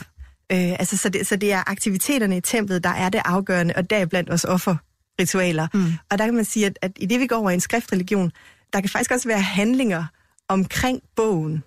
[0.53, 3.91] Øh, altså, så, det, så det er aktiviteterne i templet, der er det afgørende, og
[3.91, 5.69] deriblandt også offerritualer.
[5.75, 5.93] Mm.
[6.11, 8.33] Og der kan man sige, at, at i det, vi går over i en skriftreligion,
[8.73, 10.05] der kan faktisk også være handlinger
[10.49, 11.63] omkring bogen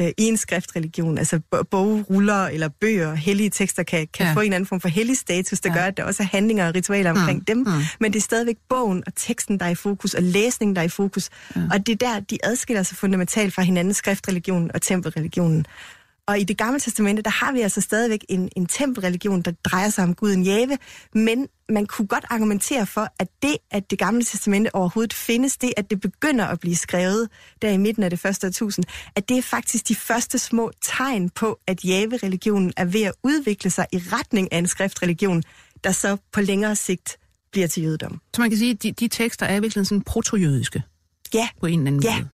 [0.00, 1.18] øh, i en skriftreligion.
[1.18, 4.32] Altså bogruller eller bøger, hellige tekster kan, kan ja.
[4.32, 5.76] få en anden form for hellig status, der ja.
[5.76, 7.44] gør, at der også er handlinger og ritualer omkring mm.
[7.44, 7.58] dem.
[7.58, 7.82] Mm.
[8.00, 10.86] Men det er stadigvæk bogen og teksten, der er i fokus, og læsningen, der er
[10.86, 11.30] i fokus.
[11.56, 11.60] Ja.
[11.72, 15.66] Og det er der, de adskiller sig fundamentalt fra hinanden, skriftreligionen og tempelreligionen.
[16.28, 19.88] Og i det gamle testamente, der har vi altså stadigvæk en, en tempelreligion, der drejer
[19.88, 20.78] sig om guden Jave,
[21.14, 25.72] men man kunne godt argumentere for, at det, at det gamle testamente overhovedet findes, det,
[25.76, 27.28] at det begynder at blive skrevet
[27.62, 28.84] der i midten af det første årtusind,
[29.16, 33.70] at det er faktisk de første små tegn på, at Jave-religionen er ved at udvikle
[33.70, 35.42] sig i retning af en skriftreligion,
[35.84, 37.18] der så på længere sigt
[37.52, 38.20] bliver til jødedom.
[38.34, 40.82] Så man kan sige, at de, de tekster er virkelig sådan proto-jødiske?
[41.34, 41.48] Ja.
[41.60, 42.16] På en eller anden ja.
[42.16, 42.28] måde?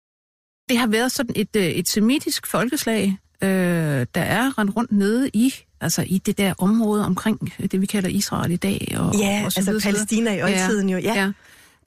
[0.68, 5.30] Det har været sådan et, øh, et semitisk folkeslag, øh, der er rendt rundt nede
[5.34, 8.94] i altså i det der område omkring det, vi kalder Israel i dag.
[8.98, 11.32] Og, ja, og så altså videre, Palæstina i oldtiden ja, jo, ja.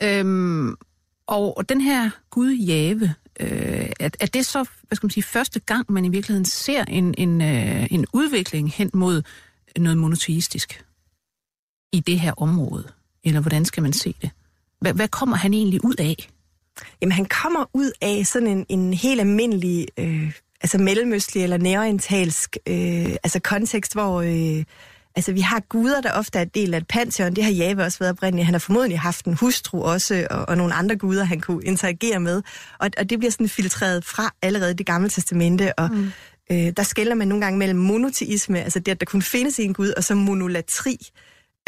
[0.02, 0.20] ja.
[0.20, 0.76] Øhm,
[1.28, 5.24] og, og den her Gud Jave, øh, er, er det så, hvad skal man sige,
[5.24, 9.22] første gang, man i virkeligheden ser en, en, øh, en udvikling hen mod
[9.78, 10.86] noget monoteistisk
[11.94, 12.88] i det her område?
[13.24, 14.30] Eller hvordan skal man se det?
[14.80, 16.30] Hvad, hvad kommer han egentlig ud af?
[17.02, 20.32] Jamen, han kommer ud af sådan en, en helt almindelig øh,
[20.62, 24.64] altså mellemøstlig eller nærorientalsk øh, altså kontekst, hvor øh,
[25.16, 27.36] altså, vi har guder, der ofte er del af et pantheon.
[27.36, 28.46] Det har Jave også været oprindeligt.
[28.46, 32.20] Han har formodentlig haft en hustru også, og, og nogle andre guder, han kunne interagere
[32.20, 32.42] med.
[32.80, 36.12] Og, og det bliver sådan filtreret fra allerede det gamle testamente, og mm.
[36.52, 39.74] øh, der skælder man nogle gange mellem monoteisme, altså det, at der kun findes en
[39.74, 40.98] gud, og så monolatri,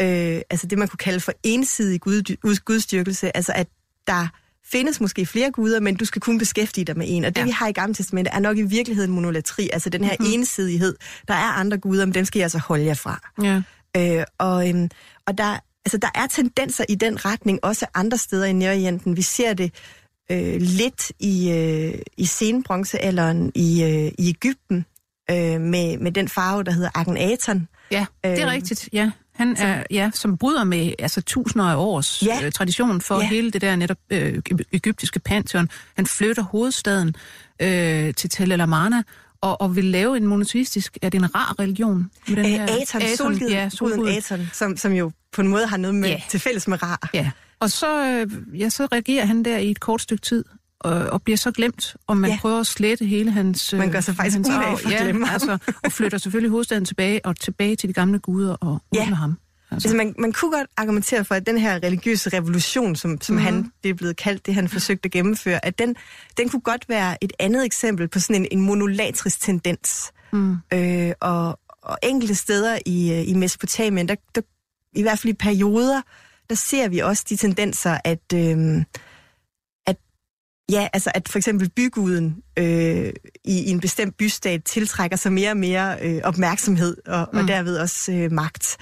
[0.02, 3.66] øh, altså det, man kunne kalde for ensidig gud, gudstyrkelse, altså at
[4.06, 4.28] der
[4.66, 7.24] findes måske flere guder, men du skal kun beskæftige dig med en.
[7.24, 7.44] Og det, ja.
[7.44, 10.34] vi har i Gamle Testamentet, er nok i virkeligheden monolatri, altså den her mm-hmm.
[10.34, 10.96] ensidighed.
[11.28, 13.30] Der er andre guder, men dem skal jeg altså holde jer fra.
[13.42, 13.62] Ja.
[13.96, 14.90] Øh, og, øhm,
[15.26, 19.16] og der, altså, der er tendenser i den retning, også andre steder i Nørrejenten.
[19.16, 19.74] Vi ser det
[20.30, 24.84] øh, lidt i, øh, i senbronzealderen i, øh, i Ægypten,
[25.30, 27.68] øh, med, med den farve, der hedder Akhenaton.
[27.90, 29.10] Ja, det er øh, rigtigt, ja.
[29.34, 32.46] Han er, ja, som bryder med altså, tusinder af års ja.
[32.46, 33.28] øh, tradition for ja.
[33.28, 34.42] hele det der netop øh,
[34.72, 35.68] egyptiske pantheon.
[35.96, 37.14] Han flytter hovedstaden
[37.62, 39.02] øh, til Tel El Amarna,
[39.40, 42.10] og, og vil lave en monoteistisk, er det en rar religion?
[42.28, 44.16] Med den her, Aton, Aton, solguden, ja, solguden.
[44.16, 46.22] Aton, som, som jo på en måde har noget med, ja.
[46.28, 47.10] til fælles med rar.
[47.14, 50.44] Ja, og så, øh, ja, så reagerer han der i et kort stykke tid,
[50.80, 52.38] og, og bliver så glemt, og man ja.
[52.40, 53.72] prøver at slette hele hans...
[53.72, 57.26] Man gør sig faktisk umage for at glemme ja, altså, og flytter selvfølgelig hovedstaden tilbage,
[57.26, 59.04] og tilbage til de gamle guder og ja.
[59.04, 59.38] ham.
[59.70, 59.88] Altså.
[59.88, 63.44] Altså, man, man kunne godt argumentere for, at den her religiøse revolution, som, som mm-hmm.
[63.44, 65.96] han det er blevet kaldt, det han forsøgte at gennemføre, at den,
[66.36, 70.12] den kunne godt være et andet eksempel på sådan en, en monolatrisk tendens.
[70.32, 70.56] Mm.
[70.72, 74.40] Øh, og, og enkelte steder i, øh, i Mesopotamien, der, der,
[74.92, 76.02] i hvert fald i perioder,
[76.50, 78.32] der ser vi også de tendenser, at...
[78.34, 78.84] Øh,
[80.70, 83.12] Ja, altså at for eksempel byguden øh,
[83.44, 87.38] i, i en bestemt bystat tiltrækker sig mere og mere øh, opmærksomhed og, mm.
[87.38, 88.76] og derved også øh, magt.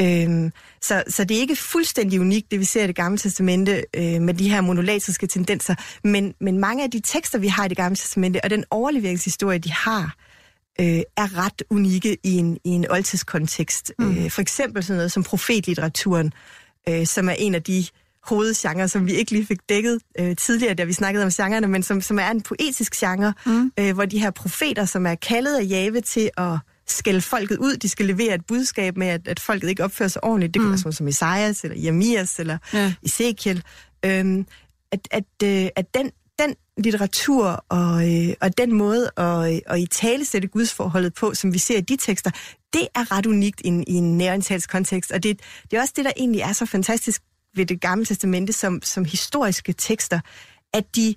[0.00, 3.84] Øhm, så, så det er ikke fuldstændig unikt, det vi ser i det gamle testamente
[3.96, 7.68] øh, med de her monolatriske tendenser, men, men mange af de tekster, vi har i
[7.68, 10.16] det gamle testamente, og den overleveringshistorie, de har,
[10.80, 13.92] øh, er ret unikke i en, i en oldtidskontekst.
[13.98, 14.18] Mm.
[14.18, 16.32] Øh, for eksempel sådan noget som profetlitteraturen,
[16.88, 17.86] øh, som er en af de
[18.22, 21.82] hovedgenre, som vi ikke lige fik dækket øh, tidligere, da vi snakkede om genrerne, men
[21.82, 23.72] som, som er en poetisk genre, mm.
[23.78, 27.76] øh, hvor de her profeter, som er kaldet af Jave til at skælde folket ud,
[27.76, 30.54] de skal levere et budskab med, at, at folket ikke opfører sig ordentligt.
[30.54, 30.66] Det mm.
[30.66, 32.92] kan være sådan som Isaias, eller Jeremias, eller ja.
[33.02, 33.62] Ezekiel.
[34.04, 34.46] Øhm,
[34.92, 39.86] at, at, øh, at den, den litteratur og, øh, og den måde at, at i
[39.86, 42.30] tale sætte gudsforholdet på, som vi ser i de tekster,
[42.72, 45.12] det er ret unikt i en, i en nærorientalsk kontekst.
[45.12, 47.22] Og det, det er også det, der egentlig er så fantastisk
[47.54, 50.20] ved det gamle testamente som, som historiske tekster,
[50.72, 51.14] at de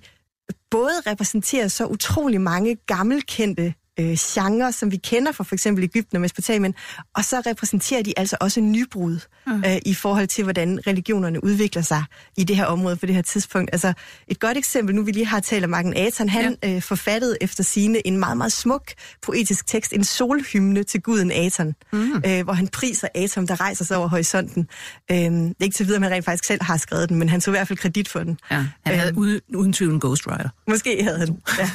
[0.70, 6.16] både repræsenterer så utrolig mange gammelkendte øh, genre, som vi kender fra for eksempel Ægypten
[6.16, 6.74] og Mesopotamien,
[7.14, 9.64] og så repræsenterer de altså også nybrud mm.
[9.66, 12.04] øh, i forhold til, hvordan religionerne udvikler sig
[12.36, 13.70] i det her område på det her tidspunkt.
[13.72, 13.92] Altså
[14.28, 16.74] et godt eksempel, nu vi lige har talt om Aten, han ja.
[16.74, 21.74] øh, forfattede efter sine en meget, meget smuk poetisk tekst, en solhymne til guden Aton,
[21.92, 22.22] mm.
[22.26, 24.68] øh, hvor han priser Aton, der rejser sig over horisonten.
[25.10, 27.28] Øh, det er ikke til videre, om han rent faktisk selv har skrevet den, men
[27.28, 28.38] han tog i hvert fald kredit for den.
[28.50, 30.48] Ja, han havde øh, uden, uden tvivl en ghostwriter.
[30.68, 31.70] Måske havde han, ja.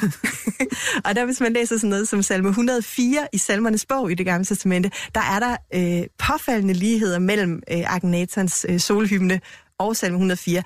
[1.04, 4.26] og der hvis man læser sådan noget som salme 104 i salmernes bog i det
[4.26, 9.40] gamle testamente, der er der øh, påfaldende ligheder mellem øh, Agnatons øh, solhymne
[9.78, 10.62] og salme 104.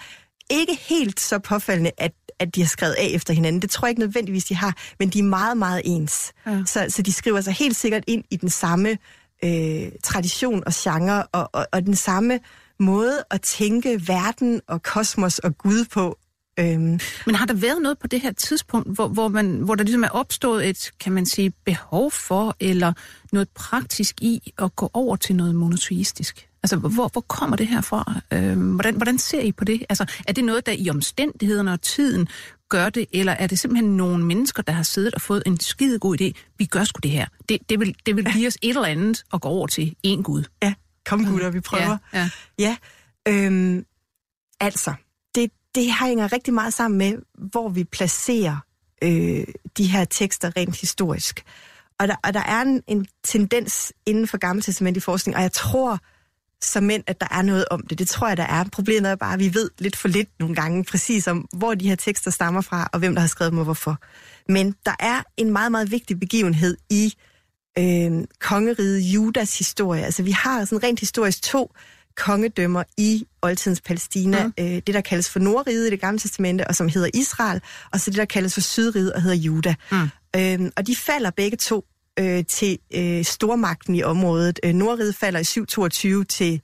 [0.51, 3.63] Ikke helt så påfaldende, at, at de har skrevet af efter hinanden.
[3.63, 6.33] Det tror jeg ikke nødvendigvis, de har, men de er meget, meget ens.
[6.47, 6.63] Ja.
[6.67, 8.99] Så, så de skriver sig helt sikkert ind i den samme
[9.45, 12.41] øh, tradition og genre, og, og, og den samme
[12.79, 16.19] måde at tænke verden og kosmos og Gud på.
[16.61, 17.01] Øhm.
[17.27, 20.05] Men har der været noget på det her tidspunkt, hvor, hvor, man, hvor der ligesom
[20.05, 22.93] er opstået et, kan man sige, behov for, eller
[23.33, 26.49] noget praktisk i at gå over til noget monoteistisk?
[26.63, 28.21] Altså, hvor, hvor kommer det her fra?
[28.33, 29.85] Øhm, hvordan, hvordan ser I på det?
[29.89, 32.29] Altså, er det noget, der i omstændighederne og tiden
[32.69, 35.99] gør det, eller er det simpelthen nogle mennesker, der har siddet og fået en skide
[35.99, 36.53] god idé?
[36.59, 37.27] Vi gør sgu det her.
[37.49, 40.23] Det, det, vil, det vil give os et eller andet at gå over til en
[40.23, 40.45] Gud.
[40.63, 40.75] Ja,
[41.07, 41.99] kom gutter, vi prøver.
[42.13, 42.77] Ja, ja.
[43.27, 43.85] ja øhm,
[44.61, 44.95] altså,
[45.75, 47.19] det, hænger rigtig meget sammen med,
[47.51, 48.57] hvor vi placerer
[49.03, 51.45] øh, de her tekster rent historisk.
[51.99, 55.43] Og der, og der er en, en tendens inden for gammeltestamentlig Testament i forskning, og
[55.43, 55.99] jeg tror
[56.65, 57.99] som mænd, at der er noget om det.
[57.99, 58.65] Det tror jeg, der er.
[58.73, 61.89] Problemet er bare, at vi ved lidt for lidt nogle gange præcis om, hvor de
[61.89, 63.99] her tekster stammer fra, og hvem der har skrevet dem og hvorfor.
[64.49, 67.15] Men der er en meget, meget vigtig begivenhed i
[67.79, 70.05] øh, kongeriget Judas historie.
[70.05, 71.73] Altså vi har sådan rent historisk to
[72.17, 74.47] kongedømmer i oldtidens Palæstina.
[74.47, 74.53] Mm.
[74.59, 77.61] Øh, det, der kaldes for Nordriget i det gamle testamente, og som hedder Israel,
[77.93, 79.75] og så det, der kaldes for Sydriget og hedder Juda.
[79.93, 80.09] Mm.
[80.37, 81.85] Øh, og de falder begge to
[82.19, 84.61] øh, til øh, stormagten i området.
[84.65, 86.61] Øh, Nordriget falder i 722 til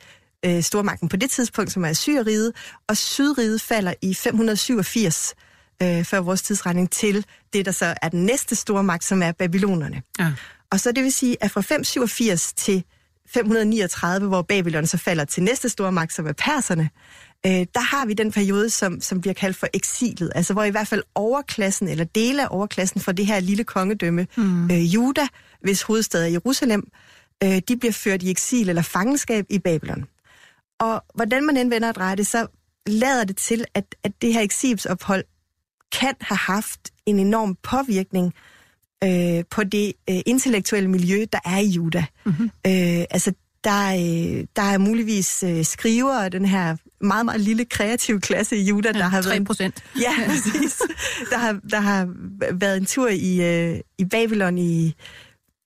[0.46, 2.52] øh, stormagten på det tidspunkt, som er Syreriget,
[2.88, 5.34] og Sydriget falder i 587
[5.82, 10.02] øh, før vores tidsregning til det, der så er den næste stormagt, som er babylonerne.
[10.18, 10.32] Ja.
[10.70, 12.84] Og så det vil sige, at fra 587 til
[13.34, 16.90] 539, hvor Babylon så falder til næste stormagt, som er perserne,
[17.46, 20.70] øh, der har vi den periode, som, som bliver kaldt for eksilet, altså hvor i
[20.70, 24.70] hvert fald overklassen, eller dele af overklassen fra det her lille kongedømme, mm.
[24.70, 25.26] øh, Juda,
[25.60, 26.88] hvis hovedstad er Jerusalem,
[27.44, 30.04] øh, de bliver ført i eksil eller fangenskab i Babylon.
[30.80, 32.46] Og hvordan man end vender og drejer det, så
[32.86, 35.24] lader det til, at, at det her eksilsophold
[35.92, 38.34] kan have haft en enorm påvirkning
[39.04, 42.04] øh, på det øh, intellektuelle miljø, der er i Juda.
[42.24, 42.50] Mm-hmm.
[42.66, 43.32] Øh, altså,
[43.64, 48.56] der, øh, der er muligvis øh, skrivere af den her meget, meget lille kreative klasse
[48.56, 49.46] i Juda, ja, der har 3 været...
[49.46, 49.84] procent.
[50.00, 50.82] Ja, præcis.
[51.30, 52.08] der, har, der har
[52.52, 54.94] været en tur i, øh, i Babylon i,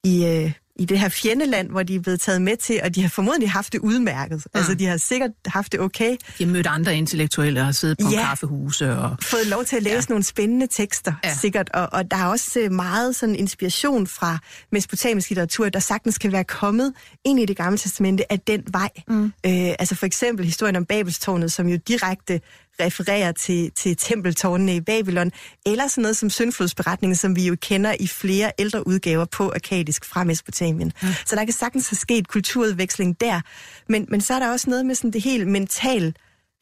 [0.05, 3.03] i, øh, i det her fjendeland, hvor de er blevet taget med til, og de
[3.03, 4.47] har formodentlig haft det udmærket.
[4.55, 4.59] Ja.
[4.59, 6.17] Altså, de har sikkert haft det okay.
[6.39, 8.23] De har mødt andre intellektuelle og siddet på ja.
[8.23, 8.97] kaffehuse.
[8.97, 9.17] Og...
[9.23, 10.05] Fået lov til at læse ja.
[10.09, 11.35] nogle spændende tekster, ja.
[11.35, 11.71] sikkert.
[11.75, 14.39] Og, og der er også øh, meget sådan inspiration fra
[14.73, 16.93] mesopotamisk litteratur, der sagtens kan være kommet
[17.25, 18.91] ind i det gamle testamente af den vej.
[19.09, 19.25] Mm.
[19.25, 19.33] Øh,
[19.79, 22.41] altså for eksempel historien om Babelstårnet, som jo direkte
[22.81, 25.31] refererer til, til tempeltårnene i Babylon,
[25.67, 30.05] eller sådan noget som syndflodsberetningen, som vi jo kender i flere ældre udgaver på akadisk
[30.05, 30.93] fra Mesopotamien.
[31.03, 31.15] Ja.
[31.27, 33.41] Så der kan sagtens have sket kulturudveksling der.
[33.89, 36.15] Men, men så er der også noget med sådan det helt mental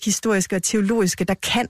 [0.04, 1.66] historiske og teologiske, der kan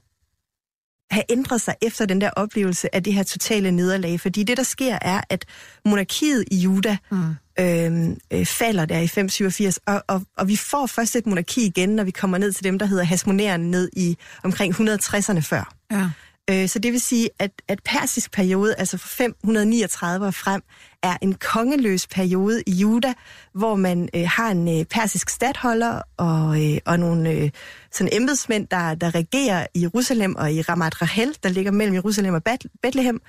[1.10, 4.20] have ændret sig efter den der oplevelse af det her totale nederlag.
[4.20, 5.44] Fordi det, der sker, er, at
[5.84, 7.34] monarkiet i Juda mm.
[7.60, 11.88] Øhm, øh, falder der i 587, og, og, og vi får først et monarki igen,
[11.88, 15.74] når vi kommer ned til dem, der hedder Hasmoneren, ned i omkring 160'erne før.
[15.90, 16.08] Ja.
[16.50, 20.62] Øh, så det vil sige, at, at persisk periode, altså fra 539 og frem,
[21.02, 23.12] er en kongeløs periode i Juda,
[23.54, 27.50] hvor man øh, har en øh, persisk stadholder og, øh, og nogle øh,
[27.92, 32.34] sådan embedsmænd, der, der regerer i Jerusalem og i Ramat Rahel, der ligger mellem Jerusalem
[32.34, 32.42] og
[32.82, 33.20] Bethlehem.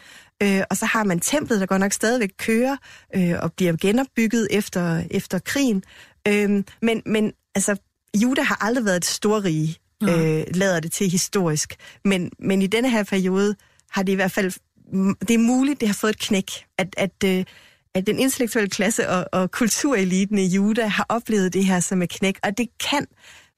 [0.43, 2.77] Øh, og så har man templet, der godt nok stadigvæk kører
[3.15, 5.83] øh, og bliver genopbygget efter, efter krigen.
[6.27, 7.75] Øh, men, men altså,
[8.21, 11.75] Juda har aldrig været et storrige øh, lader det til historisk.
[12.05, 13.55] Men, men i denne her periode
[13.91, 14.53] har det i hvert fald,
[15.19, 17.45] det er muligt, det har fået et knæk, at, at, øh,
[17.95, 22.09] at den intellektuelle klasse og, og kultureliten i Juda har oplevet det her som et
[22.09, 23.07] knæk, og det kan,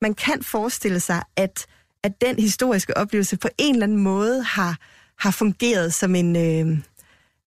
[0.01, 1.65] man kan forestille sig, at,
[2.03, 4.77] at den historiske oplevelse på en eller anden måde har,
[5.19, 6.35] har fungeret som en...
[6.35, 6.77] Øh,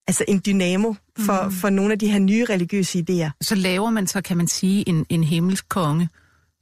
[0.09, 1.53] altså en dynamo for, mm.
[1.53, 3.31] for nogle af de her nye religiøse idéer.
[3.41, 6.09] Så laver man så, kan man sige, en, en himmelsk konge,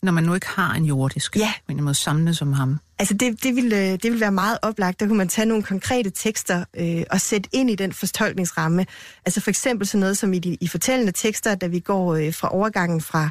[0.03, 1.53] når man nu ikke har en jordisk, ja.
[1.69, 2.79] men må samle som ham?
[2.99, 5.01] Altså det, det, vil, øh, det vil være meget oplagt.
[5.01, 8.87] Der kunne man tage nogle konkrete tekster øh, og sætte ind i den fortolkningsramme.
[9.27, 12.35] Altså for eksempel sådan noget som i de i fortællende tekster, da vi går øh,
[12.35, 13.31] fra overgangen fra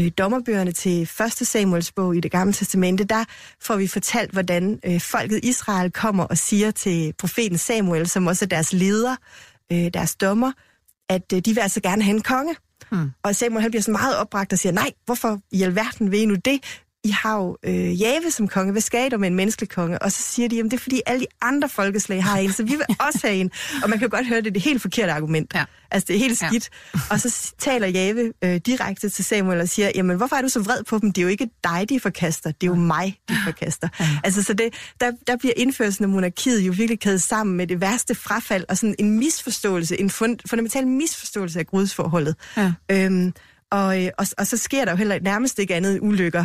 [0.00, 3.24] øh, dommerbøgerne til første Samuels bog i det gamle testamente, der
[3.60, 8.44] får vi fortalt, hvordan øh, folket Israel kommer og siger til profeten Samuel, som også
[8.44, 9.16] er deres leder,
[9.72, 10.52] øh, deres dommer,
[11.08, 12.56] at øh, de vil altså gerne have en konge.
[12.90, 13.10] Hmm.
[13.22, 16.26] Og Samuel han bliver så meget opbragt og siger, nej, hvorfor i alverden vil I
[16.26, 16.60] nu det?
[17.04, 20.02] I har jo øh, Jave som konge, hvad skal I med en menneskelig konge?
[20.02, 22.62] Og så siger de, jamen det er fordi alle de andre folkeslag har en, så
[22.62, 23.50] vi vil også have en.
[23.82, 25.54] Og man kan jo godt høre, det er det helt forkerte argument.
[25.54, 25.64] Ja.
[25.90, 26.70] Altså det er helt skidt.
[26.94, 27.00] Ja.
[27.10, 30.60] og så taler Jave øh, direkte til Samuel og siger, jamen hvorfor er du så
[30.60, 31.12] vred på dem?
[31.12, 33.88] Det er jo ikke dig, de forkaster, det er jo mig, de forkaster.
[34.00, 34.08] Ja.
[34.24, 37.80] Altså så det, der, der bliver indførelsen af monarkiet jo virkelig kædet sammen med det
[37.80, 42.36] værste frafald og sådan en misforståelse, en fund, fundamental misforståelse af gudsforholdet.
[42.56, 42.72] Ja.
[42.90, 43.32] Øhm,
[43.72, 46.44] og, øh, og, og så sker der jo heller nærmest ikke andet end ulykker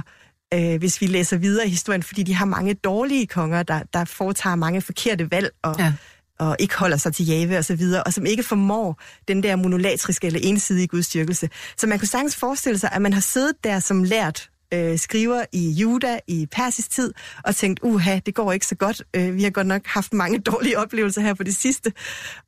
[0.54, 4.06] øh, hvis vi læser videre i historien, fordi de har mange dårlige konger, der, der
[4.06, 5.94] foretager mange forkerte valg og, ja.
[6.40, 9.56] og ikke holder sig til jave og så videre, og som ikke formår den der
[9.56, 11.50] monolatriske eller ensidige gudstyrkelse.
[11.78, 15.46] Så man kunne sagtens forestille sig, at man har siddet der som lært øh, skriver
[15.52, 19.04] i Juda i persisk tid, og tænkt, uha, det går ikke så godt.
[19.14, 21.94] Øh, vi har godt nok haft mange dårlige oplevelser her på det sidste.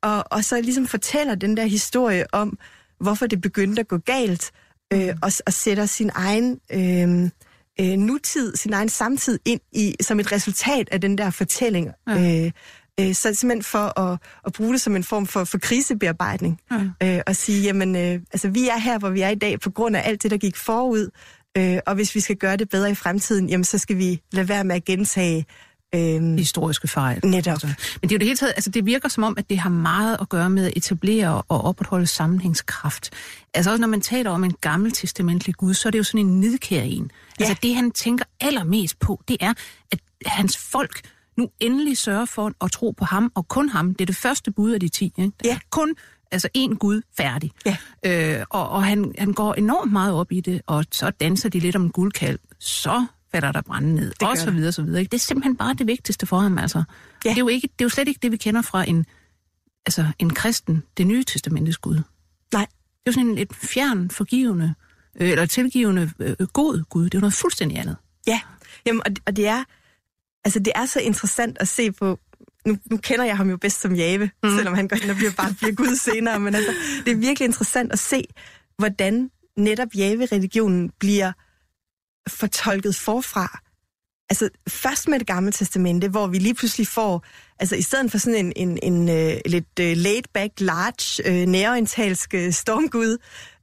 [0.02, 2.58] Og, og så ligesom fortæller den der historie om,
[3.00, 4.52] hvorfor det begyndte at gå galt,
[4.94, 6.60] øh, og, og sætter sin egen...
[6.72, 7.30] Øh,
[7.80, 11.92] øh, nutid, sin egen samtid ind i som et resultat af den der fortælling.
[12.08, 12.46] Ja.
[12.46, 12.52] Øh,
[13.00, 16.60] øh, så simpelthen for at, at bruge det som en form for, for krisebearbejdning.
[16.72, 17.16] Ja.
[17.16, 19.70] Øh, og sige, jamen, øh, altså vi er her, hvor vi er i dag, på
[19.70, 21.10] grund af alt det, der gik forud.
[21.58, 24.50] Øh, og hvis vi skal gøre det bedre i fremtiden, jamen så skal vi lade
[24.50, 25.46] være med at gentage
[25.96, 27.26] Øhm, Historiske fejl.
[27.26, 27.52] Netop.
[27.52, 27.68] Altså.
[27.68, 29.70] Men det er jo det hele taget, altså det virker som om, at det har
[29.70, 33.10] meget at gøre med at etablere og opretholde sammenhængskraft.
[33.54, 36.40] Altså også når man taler om en gammeltestamentlig Gud, så er det jo sådan en
[36.40, 37.12] nidkær en.
[37.40, 37.46] Ja.
[37.46, 39.54] Altså det han tænker allermest på, det er,
[39.92, 41.02] at hans folk
[41.38, 43.94] nu endelig sørger for at tro på ham, og kun ham.
[43.96, 45.14] Det er det første bud af de ti.
[45.18, 45.32] Ikke?
[45.44, 45.60] Ja.
[45.70, 45.96] Kun
[46.32, 47.52] altså en Gud færdig.
[47.66, 47.78] Ja.
[48.06, 51.60] Øh, og og han, han går enormt meget op i det, og så danser de
[51.60, 52.40] lidt om en guldkalv.
[52.60, 55.04] Så falder der brænde ned, det og så videre, så videre.
[55.04, 56.84] Det er simpelthen bare det vigtigste for ham, altså.
[57.26, 57.30] Ja.
[57.30, 59.06] Det, er jo ikke, det er jo slet ikke det, vi kender fra en,
[59.86, 62.02] altså en kristen, det nye testamentets Gud.
[62.54, 62.66] Nej.
[62.66, 64.76] Det er jo sådan en, et fjern, forgivende,
[65.20, 67.04] øh, eller tilgivende, øh, god Gud.
[67.04, 67.96] Det er jo noget fuldstændig andet.
[68.28, 68.42] Ja,
[68.86, 69.64] Jamen, og, og det er,
[70.46, 72.20] altså det er så interessant at se på,
[72.66, 74.56] nu, nu kender jeg ham jo bedst som Jave, mm.
[74.58, 76.74] selvom han går ind og bliver bare bliver Gud senere, men altså,
[77.06, 78.24] det er virkelig interessant at se,
[78.78, 81.32] hvordan netop Jave-religionen bliver
[82.30, 83.60] fortolket forfra.
[84.30, 87.26] Altså først med det gamle testamente, hvor vi lige pludselig får,
[87.60, 92.34] altså i stedet for sådan en, en, en uh, lidt uh, laid-back, large, uh, nærorientalsk
[92.38, 93.18] uh, stormgud,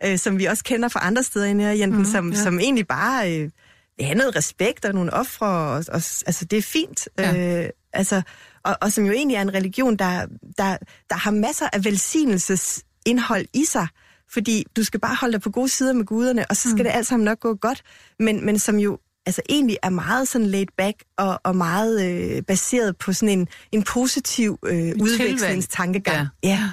[0.06, 2.42] uh, som vi også kender fra andre steder i Nærorienten, mm, som, ja.
[2.42, 6.62] som egentlig bare uh, har noget respekt og nogle ofre, og, og, altså det er
[6.62, 7.08] fint.
[7.18, 7.62] Ja.
[7.62, 8.22] Uh, altså,
[8.64, 10.26] og, og som jo egentlig er en religion, der,
[10.58, 10.76] der,
[11.10, 13.88] der har masser af velsignelsesindhold i sig,
[14.32, 16.84] fordi du skal bare holde dig på gode sider med guderne, og så skal mm.
[16.84, 17.82] det alt sammen nok gå godt.
[18.18, 22.42] Men, men som jo altså egentlig er meget sådan laid back og, og meget øh,
[22.42, 26.28] baseret på sådan en, en positiv øh, udvekslingstankegang.
[26.44, 26.48] Ja.
[26.48, 26.70] ja.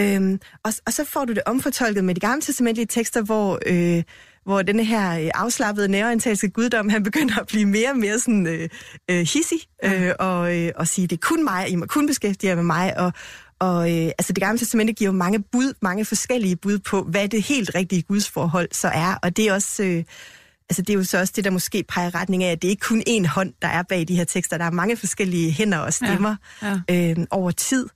[0.00, 3.60] Øhm, og, og så får du det omfortolket med de gamle testamentlige tekster, hvor...
[3.66, 4.02] Øh,
[4.44, 8.46] hvor denne her øh, afslappede nærorientalske guddom, han begynder at blive mere og mere sådan
[8.46, 8.68] øh,
[9.10, 12.50] øh, hissig, øh, og, øh, og sige, det er kun mig, I må kun beskæftige
[12.50, 13.12] jer med mig, og,
[13.58, 17.28] og øh, altså det gamle testamente giver jo mange bud, mange forskellige bud på, hvad
[17.28, 19.18] det helt rigtige gudsforhold så er.
[19.22, 19.82] Og det er også...
[19.82, 20.04] Øh,
[20.70, 22.70] altså det er jo så også det, der måske peger retning af, at det er
[22.70, 24.58] ikke kun én hånd, der er bag de her tekster.
[24.58, 27.10] Der er mange forskellige hænder og stemmer ja, ja.
[27.10, 27.88] Øh, over tid.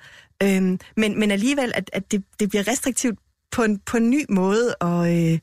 [0.43, 0.63] Øh,
[0.97, 3.19] men, men alligevel, at, at det, det bliver restriktivt
[3.53, 5.39] på en, på en ny måde, og, øh,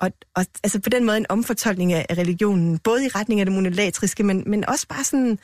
[0.00, 3.54] og, og altså på den måde en omfortolkning af religionen, både i retning af det
[3.54, 5.38] monolatriske, men, men også bare sådan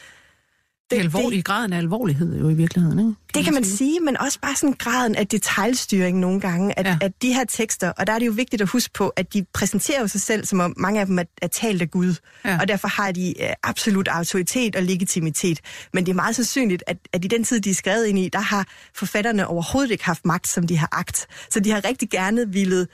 [0.91, 3.11] det, det alvorlige det, graden af alvorlighed jo i virkeligheden, ikke?
[3.11, 3.77] Kan det kan man sige.
[3.77, 6.99] sige, men også bare sådan graden af detaljstyring nogle gange, at, ja.
[7.01, 9.45] at de her tekster, og der er det jo vigtigt at huske på, at de
[9.55, 12.59] præsenterer jo sig selv, som om mange af dem er, er talt af Gud, ja.
[12.61, 15.61] og derfor har de uh, absolut autoritet og legitimitet.
[15.93, 18.29] Men det er meget sandsynligt, at, at i den tid, de er skrevet ind i,
[18.29, 21.27] der har forfatterne overhovedet ikke haft magt, som de har agt.
[21.51, 22.87] Så de har rigtig gerne ville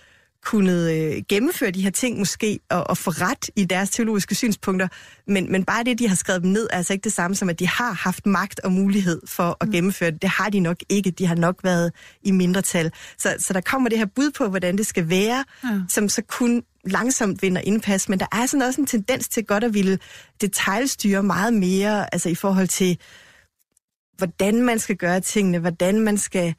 [0.46, 4.88] kunnet øh, gennemføre de her ting måske, og, og få ret i deres teologiske synspunkter,
[5.26, 7.48] men, men bare det, de har skrevet dem ned, er altså ikke det samme som,
[7.48, 9.72] at de har haft magt og mulighed for at mm.
[9.72, 10.22] gennemføre det.
[10.22, 11.10] Det har de nok ikke.
[11.10, 12.92] De har nok været i mindretal.
[13.18, 15.80] Så, så der kommer det her bud på, hvordan det skal være, ja.
[15.88, 19.64] som så kun langsomt vinder indpas, men der er sådan også en tendens til godt
[19.64, 19.98] at ville
[20.40, 22.98] detaljstyre meget mere, altså i forhold til,
[24.16, 26.54] hvordan man skal gøre tingene, hvordan man skal øh,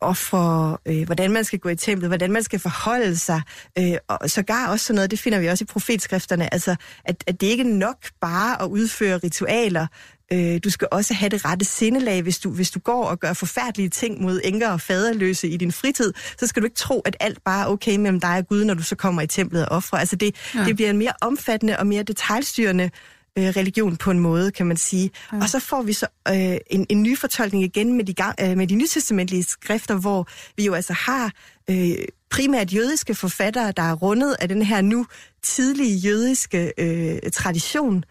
[0.00, 3.42] ofre, øh, hvordan man skal gå i templet, hvordan man skal forholde sig,
[3.78, 7.40] øh, og sågar også sådan noget, det finder vi også i profetskrifterne, altså at, at
[7.40, 9.86] det ikke er nok bare at udføre ritualer,
[10.32, 13.32] øh, du skal også have det rette sindelag, hvis du, hvis du går og gør
[13.32, 17.16] forfærdelige ting mod enker og faderløse i din fritid, så skal du ikke tro, at
[17.20, 19.76] alt bare er okay mellem dig og Gud, når du så kommer i templet og
[19.76, 20.00] ofre.
[20.00, 20.64] Altså det, ja.
[20.64, 22.90] det bliver en mere omfattende og mere detaljstyrende øh,
[23.36, 25.10] religion på en måde, kan man sige.
[25.32, 25.38] Ja.
[25.38, 28.66] Og så får vi så øh, en, en ny fortolkning igen med de, øh, med
[28.66, 31.32] de nytestamentlige skrifter, hvor vi jo altså har
[31.70, 31.96] øh,
[32.30, 35.06] primært jødiske forfattere, der er rundet af den her nu
[35.42, 38.04] tidlige jødiske øh, tradition,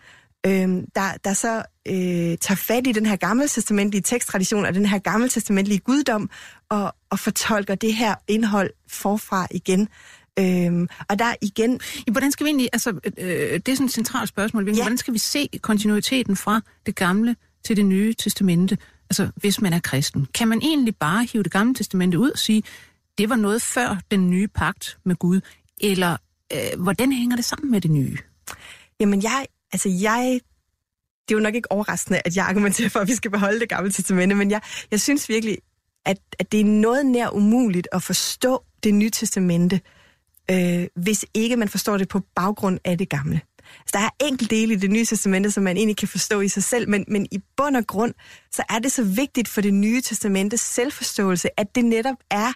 [0.45, 4.99] øh, der, der så øh, tager fat i den her gammeltestamentlige teksttradition og den her
[4.99, 6.30] gammeltestamentlige guddom
[6.69, 9.89] og, og fortolker det her indhold forfra igen.
[10.40, 11.80] Øhm, og der igen...
[12.08, 12.70] Ja, hvordan skal vi egentlig...
[12.74, 14.68] Altså, øh, det er sådan et centralt spørgsmål.
[14.68, 14.74] Ja.
[14.74, 18.78] Hvordan skal vi se kontinuiteten fra det gamle til det nye testamente?
[19.10, 20.28] Altså, hvis man er kristen.
[20.34, 22.64] Kan man egentlig bare hive det gamle testamente ud og sige,
[23.18, 25.42] det var noget før den nye pagt med Gud?
[25.82, 26.18] Eller
[26.54, 28.18] øh, hvordan hænger det sammen med det nye?
[29.00, 29.46] Jamen, jeg...
[29.74, 30.40] Altså, jeg
[31.30, 33.70] det er jo nok ikke overraskende, at jeg argumenterer for, at vi skal beholde det
[33.70, 34.62] gamle testamente, men jeg,
[34.92, 35.58] jeg synes virkelig,
[36.06, 39.82] at, at det er noget nær umuligt at forstå det nye testamente,
[40.52, 43.41] øh, hvis ikke man forstår det på baggrund af det gamle.
[43.80, 46.48] Altså, der er enkelte dele i det nye testamente, som man egentlig kan forstå i
[46.48, 48.14] sig selv, men, men i bund og grund,
[48.52, 52.54] så er det så vigtigt for det nye testamentes selvforståelse, at det netop er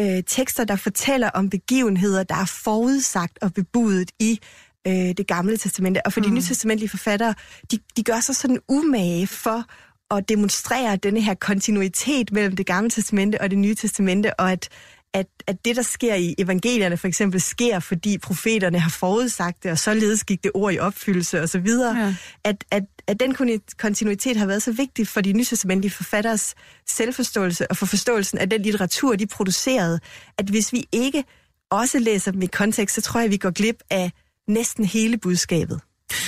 [0.00, 4.40] øh, tekster, der fortæller om begivenheder, der er forudsagt og bebudet i
[4.86, 6.06] øh, det gamle testamente.
[6.06, 6.26] Og for mm.
[6.26, 7.34] de nye testamentlige forfattere,
[7.70, 9.64] de, de gør sig sådan umage for
[10.10, 14.68] at demonstrere denne her kontinuitet mellem det gamle testamente og det nye testamente, og at,
[15.14, 19.70] at, at det, der sker i evangelierne for eksempel, sker, fordi profeterne har forudsagt det,
[19.70, 22.14] og således gik det ord i opfyldelse osv., ja.
[22.44, 26.54] at, at, at den kontinuitet har været så vigtig for de nytestamentlige forfatteres
[26.88, 30.00] selvforståelse og for forståelsen af den litteratur, de producerede,
[30.38, 31.24] at hvis vi ikke
[31.70, 34.12] også læser dem i kontekst, så tror jeg, vi går glip af
[34.48, 35.80] næsten hele budskabet.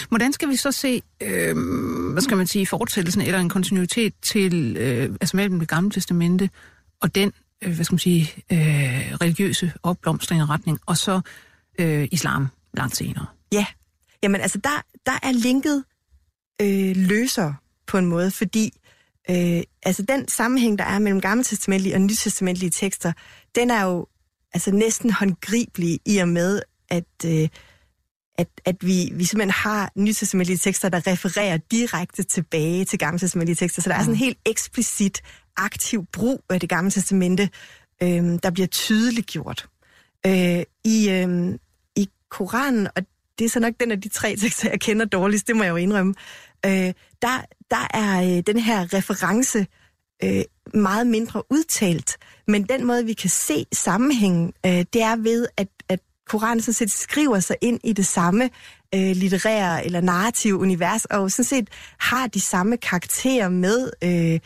[0.09, 1.57] Hvordan skal vi så se, øh,
[2.13, 6.51] hvad skal man sige, fortsættelsen eller en kontinuitet til, øh, altså mellem det gamle testamente
[7.01, 7.33] og den
[7.63, 11.21] øh, hvad skal man sige, øh, religiøse opblomstring og retning, og så
[11.79, 13.27] øh, islam langt senere.
[13.53, 13.67] Ja,
[14.23, 15.85] jamen altså der, der er linket
[16.63, 17.53] øh, løser
[17.87, 18.81] på en måde, fordi
[19.31, 23.13] øh, altså den sammenhæng, der er mellem gammeltestamentlige og nytestamentlige tekster,
[23.55, 24.07] den er jo
[24.55, 27.49] altså næsten håndgribelig i og med, at, øh,
[28.39, 33.83] at, at vi, vi simpelthen har nytestamentlige tekster, der refererer direkte tilbage til gammeltestamentlige tekster.
[33.83, 35.23] Så der er sådan en helt eksplicit
[35.57, 37.49] aktiv brug af det gamle testamente,
[38.03, 39.69] øh, der bliver tydeligt gjort.
[40.27, 41.59] Øh, i, øh,
[41.97, 43.03] I Koranen, og
[43.39, 45.71] det er så nok den af de tre tekster, jeg kender dårligst, det må jeg
[45.71, 46.15] jo indrømme,
[46.67, 49.67] øh, der, der er øh, den her reference
[50.25, 50.43] øh,
[50.75, 52.17] meget mindre udtalt.
[52.49, 55.69] Men den måde, vi kan se sammenhængen, øh, det er ved, at
[56.27, 58.51] Koranen sådan set skriver sig ind i det samme
[58.95, 61.69] øh, litterære eller narrative univers, og sådan set
[61.99, 64.41] har de samme karakterer med øh,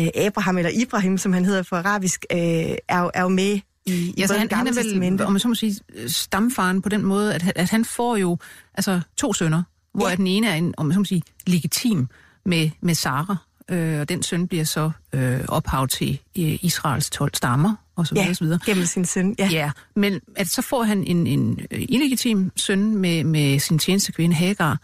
[0.00, 4.14] øh, Abraham, eller Ibrahim, som han hedder for arabisk, øh, er, er jo med i,
[4.18, 7.34] ja, i han, han er vel, om man så må sige, stamfaren på den måde,
[7.34, 8.38] at, at han får jo
[8.74, 9.62] altså, to sønner,
[9.94, 10.14] hvor ja.
[10.14, 12.08] den ene er en, om man så må sige, legitim
[12.44, 13.36] med, med Sara,
[13.68, 18.14] øh, og den søn bliver så øh, ophav til øh, Israels 12 stammer, og så
[18.14, 18.58] ja, videre, så videre.
[18.66, 19.48] gennem sin søn, ja.
[19.52, 19.70] ja.
[19.96, 24.78] men at så får han en, en øh, illegitim søn med, med sin tjenestekvinde Hagar,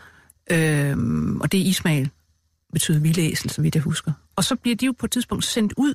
[0.51, 0.97] øh,
[1.41, 2.11] og det er Ismail,
[2.73, 4.13] betyder vildæsel, så vidt jeg husker.
[4.37, 5.95] Og så bliver de jo på et tidspunkt sendt ud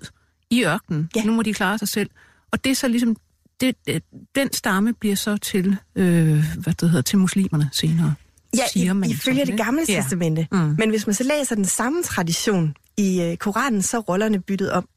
[0.50, 1.10] i ørkenen.
[1.16, 1.24] Ja.
[1.24, 2.10] Nu må de klare sig selv.
[2.52, 3.16] Og det er så ligesom,
[3.62, 3.76] det,
[4.36, 8.14] den stamme bliver så til, øh, hvad det hedder, til muslimerne senere.
[8.58, 9.96] Ja, siger man ifølge det gamle ja.
[9.96, 10.48] testamente.
[10.52, 10.58] Mm.
[10.58, 14.72] Men hvis man så læser den samme tradition i øh, Koranen, så er rollerne byttet
[14.72, 14.88] om.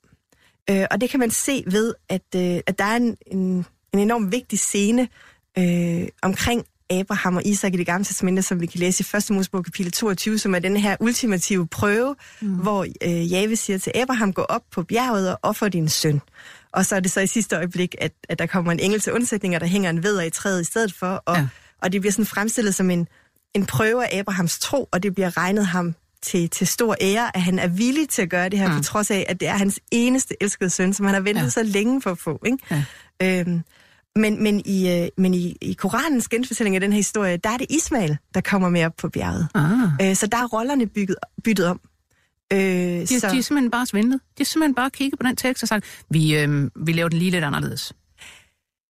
[0.70, 3.98] Øh, og det kan man se ved, at, øh, at der er en, en, en
[3.98, 5.08] enorm vigtig scene
[5.58, 9.30] øh, omkring Abraham og Isak i det gamle testamente, som vi kan læse i 1.
[9.30, 12.54] Mosebog kapitel 22, som er den her ultimative prøve, mm.
[12.54, 16.20] hvor øh, Jave siger til Abraham, gå op på bjerget og offer din søn.
[16.72, 19.12] Og så er det så i sidste øjeblik, at, at der kommer en engel til
[19.12, 21.48] undsætning, og der hænger en veder i træet i stedet for, og, ja.
[21.82, 23.08] og det bliver sådan fremstillet som en,
[23.54, 25.94] en prøve af Abrahams tro, og det bliver regnet ham
[26.26, 28.76] til, til stor ære, at han er villig til at gøre det her, mm.
[28.76, 31.48] på trods af, at det er hans eneste elskede søn, som han har ventet ja.
[31.48, 32.40] så længe for at få.
[32.46, 32.58] Ikke?
[32.70, 33.40] Ja.
[33.40, 33.62] Øhm,
[34.16, 37.56] men, men, i, øh, men i, i Koranens genfortælling af den her historie, der er
[37.56, 39.48] det Ismail, der kommer med op på bjerget.
[39.54, 40.08] Ah.
[40.10, 41.80] Øh, så der er rollerne bygget, byttet om.
[42.52, 43.28] Øh, de, så...
[43.32, 44.20] de er simpelthen bare svindlet.
[44.38, 47.18] De er simpelthen bare kigget på den tekst og sagt, vi, øh, vi laver den
[47.18, 47.92] lige lidt anderledes.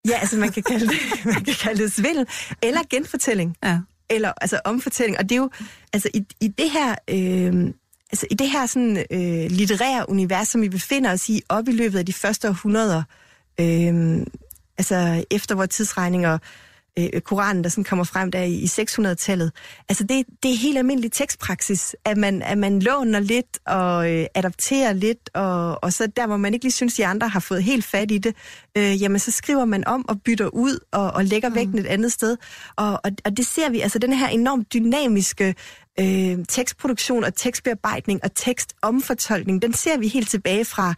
[0.08, 0.98] Ja, altså man kan kalde det,
[1.34, 2.26] man kan kalde det svindel,
[2.62, 3.56] eller genfortælling.
[3.64, 3.78] Ja.
[4.10, 5.18] Eller altså omfortælling.
[5.18, 5.50] Og det er jo,
[5.92, 6.94] altså i, i det her...
[7.10, 7.72] Øh,
[8.12, 11.72] altså i det her sådan, øh, litterære univers, som vi befinder os i op i
[11.72, 13.02] løbet af de første århundreder,
[13.60, 14.26] øh,
[14.78, 16.38] altså efter vores tidsregninger, øh,
[17.24, 19.52] Koranen, der sådan kommer frem der i, i 600-tallet.
[19.88, 24.26] Altså det, det er helt almindelig tekstpraksis, at man, at man låner lidt og øh,
[24.34, 27.62] adapterer lidt, og, og så der, hvor man ikke lige synes, de andre har fået
[27.62, 28.36] helt fat i det,
[28.76, 31.54] øh, jamen så skriver man om og bytter ud og, og lægger mm.
[31.54, 32.36] vægten et andet sted.
[32.76, 35.54] Og, og, og det ser vi, altså den her enormt dynamiske
[36.00, 40.94] øh, tekstproduktion og tekstbearbejdning og tekstomfortolkning, den ser vi helt tilbage fra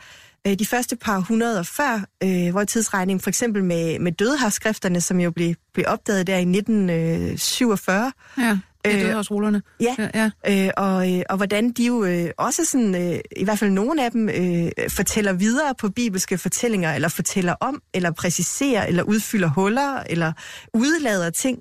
[0.47, 5.21] øh, de første par hundrede før øh, hvor tidsregning, for eksempel med, med dødehavsskrifterne, som
[5.21, 8.13] jo blev, blev opdaget der i 1947.
[8.39, 8.59] Ja.
[8.85, 9.63] Det er også rullerne.
[9.81, 10.31] Ja, ja.
[10.49, 14.05] Øh, og, øh, og hvordan de jo øh, også sådan, øh, i hvert fald nogle
[14.05, 19.49] af dem, øh, fortæller videre på bibelske fortællinger, eller fortæller om, eller præciserer, eller udfylder
[19.49, 20.33] huller, eller
[20.75, 21.59] udlader ting.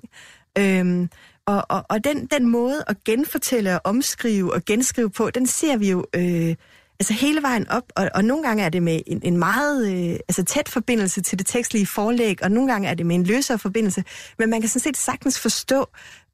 [0.58, 1.08] Øh,
[1.46, 5.76] og, og, og den, den måde at genfortælle og omskrive og genskrive på, den ser
[5.76, 6.54] vi jo øh,
[7.00, 10.18] altså hele vejen op, og, og nogle gange er det med en, en meget øh,
[10.28, 13.58] altså tæt forbindelse til det tekstlige forlæg, og nogle gange er det med en løsere
[13.58, 14.04] forbindelse,
[14.38, 15.86] men man kan sådan set sagtens forstå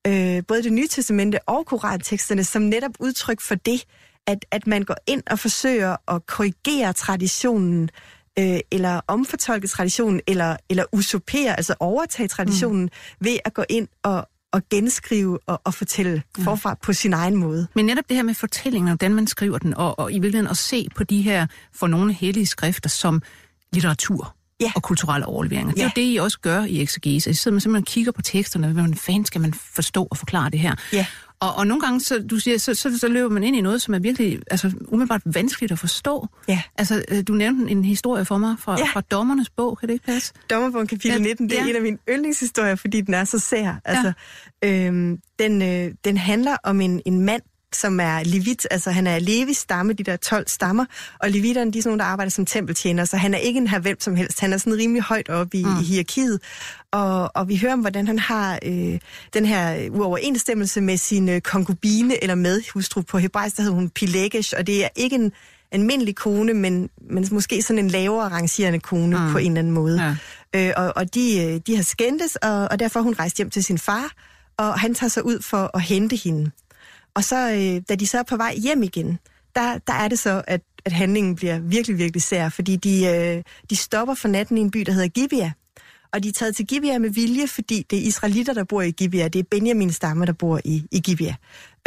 [0.07, 3.85] øh, både det nye testamente og koranteksterne som netop udtryk for det,
[4.27, 7.91] at, at man går ind og forsøger at korrigere traditionen,
[8.39, 13.27] øh, eller omfortolke traditionen, eller, eller usurpere, altså overtage traditionen, mm.
[13.27, 16.45] ved at gå ind og, at genskrive og, og fortælle ja.
[16.45, 17.67] forfra på sin egen måde.
[17.75, 20.57] Men netop det her med fortællingen, hvordan man skriver den, og, og i virkeligheden at
[20.57, 23.23] se på de her for nogle hellige skrifter som
[23.73, 24.73] litteratur ja.
[24.75, 25.75] og kulturelle overleveringer.
[25.77, 25.83] Ja.
[25.83, 27.31] Det er jo det, I også gør i exegese.
[27.31, 30.59] I sidder man simpelthen kigger på teksterne, hvordan fanden skal man forstå og forklare det
[30.59, 30.75] her.
[30.93, 31.07] Ja.
[31.41, 33.83] Og, og nogle gange, så, du siger, så, så, så løber man ind i noget,
[33.83, 36.29] som er virkelig altså, umiddelbart vanskeligt at forstå.
[36.49, 36.63] Ja.
[36.79, 38.87] Altså, øh, du nævnte en historie for mig fra, ja.
[38.93, 40.33] fra Dommernes bog, kan det ikke passe?
[40.51, 41.71] Dommerbogen kapitel ja, 19, det er ja.
[41.71, 43.75] en af mine yndlingshistorier, fordi den er så sær.
[43.85, 44.13] Altså,
[44.63, 44.87] ja.
[44.87, 47.43] øhm, den, øh, den handler om en, en mand,
[47.77, 50.85] som er levit, altså han er Levis stamme, de der 12 stammer,
[51.21, 53.67] og levitterne, de er sådan nogle, der arbejder som tempeltjener, så han er ikke en
[53.67, 55.81] her hvem som helst, han er sådan rimelig højt oppe i, mm.
[55.81, 56.41] i hierarkiet,
[56.93, 58.99] og, og vi hører om, hvordan han har øh,
[59.35, 64.55] den her uoverensstemmelse med sin øh, konkubine eller medhustru på hebraisk, der hedder hun Pilegesh,
[64.59, 65.33] og det er ikke en
[65.73, 69.33] almindelig kone, men, men måske sådan en lavere rangerende kone mm.
[69.33, 70.17] på en eller anden måde.
[70.55, 70.69] Ja.
[70.69, 73.65] Øh, og og de, øh, de har skændtes, og, og derfor hun rejst hjem til
[73.65, 74.13] sin far,
[74.57, 76.51] og han tager sig ud for at hente hende.
[77.15, 79.19] Og så, øh, da de så er på vej hjem igen,
[79.55, 83.43] der, der er det så, at, at handlingen bliver virkelig, virkelig sær, fordi de, øh,
[83.71, 85.51] de stopper for natten i en by, der hedder Gibeah.
[86.13, 88.91] Og de er taget til Gibeah med vilje, fordi det er israelitter, der bor i
[88.91, 89.31] Gibeah.
[89.33, 91.35] Det er Benjamin stamme, der bor i, i Gibeah.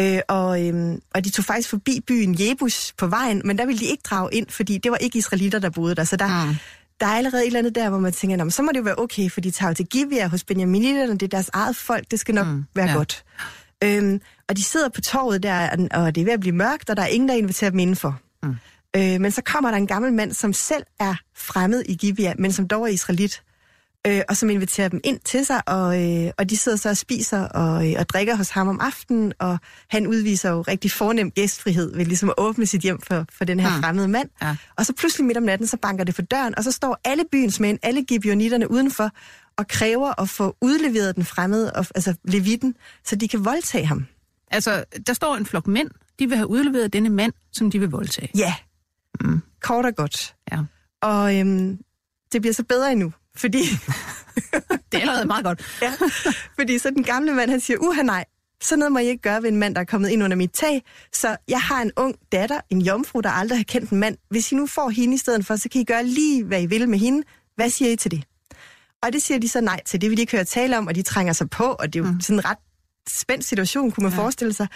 [0.02, 3.80] Øh, og, øh, og de tog faktisk forbi byen Jebus på vejen, men der ville
[3.80, 6.04] de ikke drage ind, fordi det var ikke israelitter, der boede der.
[6.04, 6.56] Så der, mm.
[7.00, 9.00] der er allerede et eller andet der, hvor man tænker, så må det jo være
[9.00, 12.36] okay, for de tager til Gibeah hos Benjaminitterne, det er deres eget folk, det skal
[12.36, 12.66] nok mm.
[12.76, 12.94] være ja.
[12.94, 13.24] godt.
[13.84, 16.98] Øhm, og de sidder på torvet der, og det er ved at blive mørkt, og
[16.98, 18.20] der er ingen, der inviterer dem indenfor.
[18.44, 18.56] Mm.
[18.96, 22.52] Øh, men så kommer der en gammel mand, som selv er fremmed i Gibeah, men
[22.52, 23.44] som dog er israelit,
[24.08, 26.98] øh, og som inviterer dem ind til sig, og, øh, og de sidder så og
[26.98, 29.58] spiser og, øh, og drikker hos ham om aftenen, og
[29.90, 33.60] han udviser jo rigtig fornem gæstfrihed ved ligesom at åbne sit hjem for, for den
[33.60, 33.84] her mm.
[33.84, 34.30] fremmede mand.
[34.42, 34.56] Ja.
[34.76, 37.24] Og så pludselig midt om natten, så banker det for døren, og så står alle
[37.32, 39.12] byens mænd, alle gibeonitterne udenfor,
[39.58, 44.06] og kræver at få udleveret den fremmede, altså levitten, så de kan voldtage ham.
[44.52, 45.90] Altså, der står en flok mænd,
[46.20, 48.32] de vil have udleveret denne mand, som de vil voldtage.
[48.38, 48.56] Ja,
[49.22, 49.42] mm.
[49.62, 50.36] kort og godt.
[50.52, 50.60] Ja.
[51.02, 51.78] Og øhm,
[52.32, 53.58] det bliver så bedre endnu, fordi...
[54.92, 55.80] det er allerede meget godt.
[55.82, 55.94] ja,
[56.60, 58.26] fordi så den gamle mand, han siger, uha nej,
[58.62, 60.52] så noget må I ikke gøre ved en mand, der er kommet ind under mit
[60.52, 60.84] tag.
[61.14, 64.18] Så jeg har en ung datter, en jomfru, der aldrig har kendt en mand.
[64.30, 66.66] Hvis I nu får hende i stedet for, så kan I gøre lige, hvad I
[66.66, 67.24] vil med hende.
[67.56, 68.24] Hvad siger I til det?
[69.04, 70.02] Og det siger de så nej til.
[70.02, 72.04] Det vil de ikke høre tale om, og de trænger sig på, og det er
[72.04, 72.22] jo mm.
[72.22, 72.58] sådan en ret
[73.10, 74.20] spændt situation, kunne man ja.
[74.20, 74.68] forestille sig.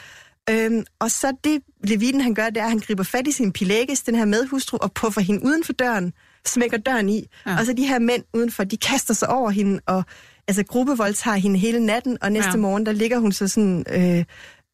[0.49, 3.51] Øhm, og så det, Leviten han gør, det er, at han griber fat i sin
[3.51, 6.13] pilægis, den her medhustru, og puffer hende uden for døren,
[6.45, 7.27] smækker døren i.
[7.45, 7.59] Ja.
[7.59, 10.03] Og så de her mænd udenfor, de kaster sig over hende, og
[10.47, 12.57] altså gruppevoldtager hende hele natten, og næste ja.
[12.57, 13.85] morgen, der ligger hun så sådan...
[13.89, 14.25] Øh,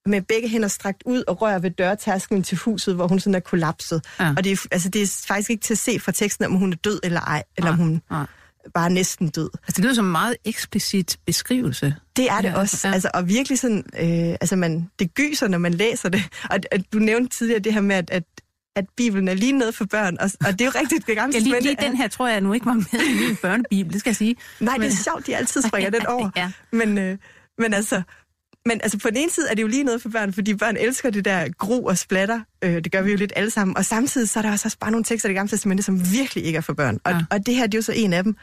[0.06, 3.40] med begge hænder strakt ud og rører ved dørtærskelen til huset, hvor hun sådan er
[3.40, 4.06] kollapset.
[4.20, 4.34] Ja.
[4.38, 6.72] Og det er, altså, det er faktisk ikke til at se fra teksten, om hun
[6.72, 7.74] er død eller ej, eller ja.
[7.74, 8.24] om hun ja
[8.74, 9.50] bare næsten død.
[9.54, 11.96] Altså det lyder som en meget eksplicit beskrivelse.
[12.16, 12.88] Det er det ja, også.
[12.88, 12.94] Ja.
[12.94, 16.24] Altså, og virkelig sådan, øh, altså man, det gyser, når man læser det.
[16.50, 18.24] Og at du nævnte tidligere det her med, at, at
[18.76, 21.08] at Bibelen er lige noget for børn, og, og det er jo rigtigt.
[21.08, 23.94] Det ja, lige, lige den her tror jeg nu ikke var med i min børnebibel,
[23.94, 24.36] det skal jeg sige.
[24.60, 26.30] Nej, det er sjovt, de altid springer den over.
[26.36, 26.52] ja.
[26.72, 27.18] men, øh,
[27.58, 28.02] men altså,
[28.68, 30.78] men altså på den ene side er det jo lige noget for børn, fordi børn
[30.78, 32.42] elsker det der gro og splatter.
[32.64, 33.78] Øh, det gør vi jo lidt alle sammen.
[33.78, 36.46] Og samtidig så er der også bare nogle tekster i det gamle testamente, som virkelig
[36.46, 37.00] ikke er for børn.
[37.04, 37.20] Og, ja.
[37.32, 38.36] og det her det er jo så en af dem.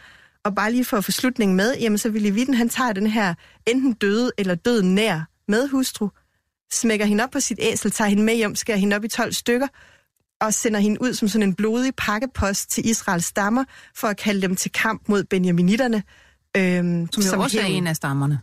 [0.44, 3.06] Og bare lige for at få slutningen med, jamen så vil Levitten, han tager den
[3.06, 3.34] her
[3.66, 6.08] enten døde eller død nær med hustru,
[6.72, 9.32] smækker hende op på sit æsel, tager hende med hjem, skærer hende op i 12
[9.32, 9.68] stykker,
[10.40, 13.64] og sender hende ud som sådan en blodig pakkepost til Israels stammer,
[13.96, 16.02] for at kalde dem til kamp mod benjaminitterne,
[16.56, 18.38] Øhm, som jo som også er en af stammerne.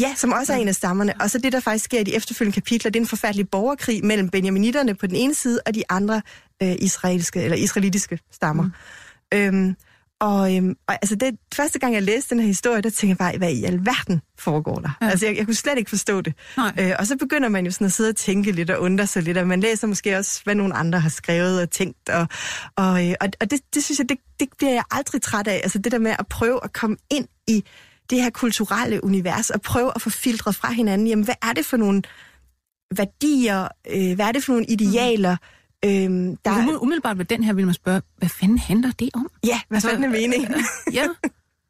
[0.00, 1.14] Ja, som også er en af stammerne.
[1.20, 4.04] Og så det, der faktisk sker i de efterfølgende kapitler, det er en forfærdelig borgerkrig
[4.04, 6.22] mellem benjaminitterne på den ene side, og de andre
[6.62, 8.62] øh, israelske, eller israelitiske stammer.
[8.62, 8.72] Mm.
[9.38, 9.76] Øhm,
[10.20, 13.18] og, øhm, og altså det, første gang jeg læste den her historie, der tænkte jeg
[13.18, 14.98] bare, hvad i alverden foregår der?
[15.02, 15.08] Ja.
[15.08, 16.34] Altså jeg, jeg kunne slet ikke forstå det.
[16.80, 19.22] Øh, og så begynder man jo sådan at sidde og tænke lidt og undre sig
[19.22, 22.08] lidt, og man læser måske også, hvad nogle andre har skrevet og tænkt.
[22.08, 22.26] Og,
[22.76, 25.60] og, øh, og, og det, det synes jeg, det, det bliver jeg aldrig træt af.
[25.62, 27.64] Altså det der med at prøve at komme ind i
[28.10, 31.66] det her kulturelle univers, og prøve at få filtret fra hinanden, jamen hvad er det
[31.66, 32.02] for nogle
[32.96, 36.58] værdier, øh, hvad er det for nogle idealer, mm Øhm, der...
[36.58, 39.30] Um, umiddelbart ved den her vil man spørge, hvad fanden handler det om?
[39.46, 40.54] Ja, hvad altså, fanden er meningen?
[40.92, 41.06] ja.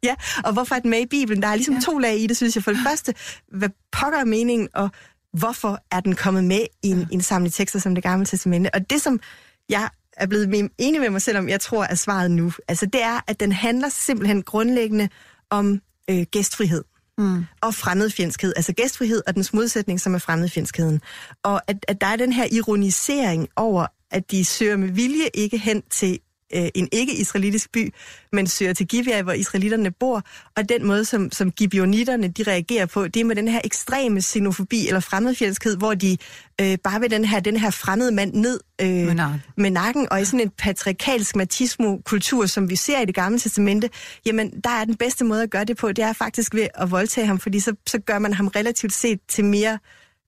[0.02, 0.14] ja,
[0.44, 1.42] og hvorfor er den med i Bibelen?
[1.42, 1.80] Der er ligesom ja.
[1.80, 2.64] to lag i det, synes jeg.
[2.64, 3.14] For det første,
[3.48, 4.90] hvad pokker er meningen, og
[5.32, 7.06] hvorfor er den kommet med i en, ja.
[7.10, 8.74] en samling tekster som det gamle testamente?
[8.74, 9.20] Og det, som
[9.68, 13.02] jeg er blevet enig med mig selv om, jeg tror er svaret nu, altså det
[13.02, 15.08] er, at den handler simpelthen grundlæggende
[15.50, 15.80] om
[16.10, 16.84] øh, gæstfrihed.
[17.18, 17.44] Mm.
[17.60, 21.00] Og fremmedfjendskhed, altså gæstfrihed og dens modsætning, som er fremmedfjendskheden.
[21.42, 25.58] Og at, at der er den her ironisering over, at de søger med vilje ikke
[25.58, 26.18] hen til
[26.54, 27.94] øh, en ikke-israelitisk by,
[28.32, 30.22] men søger til Gibeah, hvor israelitterne bor.
[30.56, 34.22] Og den måde, som, som gibeonitterne de reagerer på, det er med den her ekstreme
[34.22, 36.16] xenofobi eller fremmedfjendskhed, hvor de
[36.60, 39.42] øh, bare vil den her, den her fremmede mand ned øh, med, nakken.
[39.56, 40.08] med nakken.
[40.10, 43.90] Og i sådan en patriarkalsk machismo-kultur, som vi ser i det gamle testamente,
[44.26, 46.90] jamen der er den bedste måde at gøre det på, det er faktisk ved at
[46.90, 49.78] voldtage ham, fordi så, så gør man ham relativt set til mere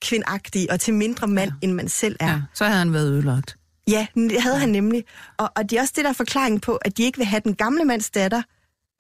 [0.03, 1.67] kvindagtig og til mindre mand, ja.
[1.67, 2.29] end man selv er.
[2.29, 3.57] Ja, så havde han været ødelagt.
[3.89, 5.05] Ja, det havde han nemlig.
[5.37, 7.41] Og, og det er også det, der er forklaring på, at de ikke vil have
[7.45, 8.43] den gamle mands datter,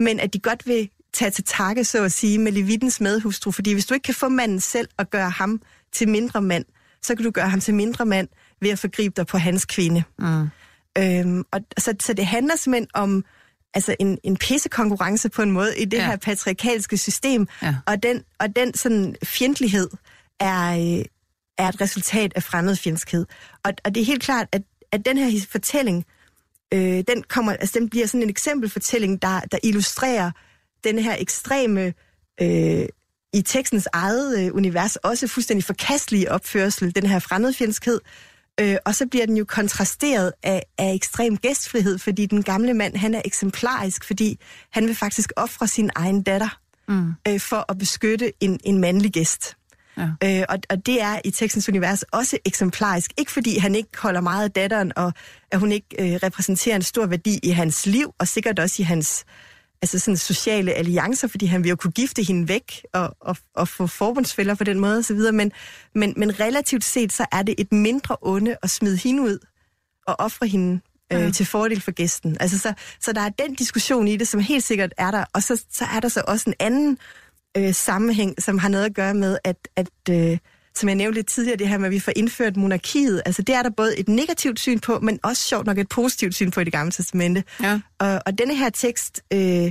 [0.02, 3.50] men at de godt vil tage til takke, så at sige, med Levitens medhustru.
[3.50, 5.62] Fordi hvis du ikke kan få manden selv og gøre ham
[5.92, 6.64] til mindre mand,
[7.02, 8.28] så kan du gøre ham til mindre mand
[8.60, 10.02] ved at forgribe dig på hans kvinde.
[10.18, 10.48] Mm.
[10.98, 13.24] Øhm, og, så, så det handler simpelthen om
[13.74, 16.06] altså en, en pissekonkurrence på en måde i det ja.
[16.06, 17.76] her patriarkalske system, ja.
[17.86, 19.90] og den, og den sådan fjendtlighed
[20.40, 21.04] er, øh,
[21.58, 23.26] er et resultat af fremmedfjendskhed.
[23.64, 24.62] Og, og det er helt klart, at
[24.96, 26.04] at den her fortælling,
[26.74, 30.30] øh, den, kommer, altså, den bliver sådan en eksempelfortælling, der, der illustrerer
[30.84, 31.94] den her ekstreme,
[32.40, 32.88] øh,
[33.32, 38.00] i tekstens eget øh, univers, også fuldstændig forkastelige opførsel, den her fremmedfjendskhed.
[38.60, 42.96] Øh, og så bliver den jo kontrasteret af, af ekstrem gæstfrihed, fordi den gamle mand,
[42.96, 44.38] han er eksemplarisk, fordi
[44.70, 47.12] han vil faktisk ofre sin egen datter mm.
[47.28, 49.56] øh, for at beskytte en, en mandlig gæst.
[49.98, 50.38] Ja.
[50.40, 53.12] Øh, og, og det er i tekstens univers også eksemplarisk.
[53.18, 55.12] Ikke fordi han ikke holder meget af datteren, og
[55.52, 58.84] at hun ikke øh, repræsenterer en stor værdi i hans liv, og sikkert også i
[58.84, 59.24] hans
[59.82, 63.68] altså sådan sociale alliancer, fordi han vil jo kunne gifte hende væk og, og, og
[63.68, 65.52] få forbundsfælder på den måde osv., men,
[65.94, 69.38] men, men relativt set, så er det et mindre onde at smide hende ud
[70.06, 70.80] og ofre hende
[71.12, 71.30] øh, ja.
[71.30, 72.36] til fordel for gæsten.
[72.40, 75.42] Altså, så, så der er den diskussion i det, som helt sikkert er der, og
[75.42, 77.25] så, så er der så også en anden øh,
[77.72, 80.38] sammenhæng, som har noget at gøre med, at, at øh,
[80.74, 83.22] som jeg nævnte lidt tidligere, det her med, at vi får indført monarkiet.
[83.26, 86.34] Altså det er der både et negativt syn på, men også sjovt nok et positivt
[86.34, 87.44] syn på i det gamle testamente.
[87.62, 87.80] Ja.
[87.98, 89.70] Og, og denne her tekst øh,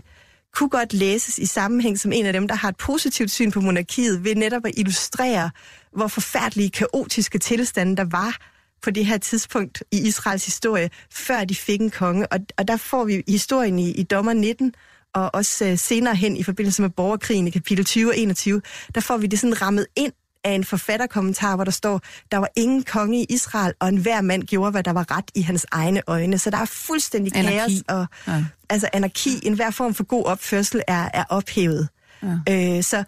[0.54, 3.62] kunne godt læses i sammenhæng som en af dem, der har et positivt syn på
[3.62, 5.50] monarkiet, ved netop at illustrere,
[5.92, 8.38] hvor forfærdelige, kaotiske tilstande der var
[8.82, 12.28] på det her tidspunkt i Israels historie, før de fik en konge.
[12.28, 14.74] Og, og der får vi historien i, i Dommer 19,
[15.16, 18.62] og også øh, senere hen i forbindelse med borgerkrigen i kapitel 20 og 21,
[18.96, 20.14] der får vi det sådan rammet ind
[20.44, 22.02] af en forfatterkommentar, hvor der står,
[22.32, 25.42] der var ingen konge i Israel, og enhver mand gjorde, hvad der var ret i
[25.42, 26.38] hans egne øjne.
[26.38, 27.58] Så der er fuldstændig anarki.
[27.58, 28.46] kaos og ja.
[28.70, 29.30] altså anarki.
[29.44, 31.90] En hver form for god opførsel er, er ophævet.
[32.24, 32.78] Ja.
[32.78, 33.04] Øh, så,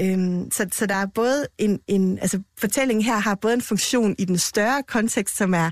[0.00, 4.14] øhm, så, så der er både en, en, altså fortællingen her har både en funktion
[4.18, 5.70] i den større kontekst, som er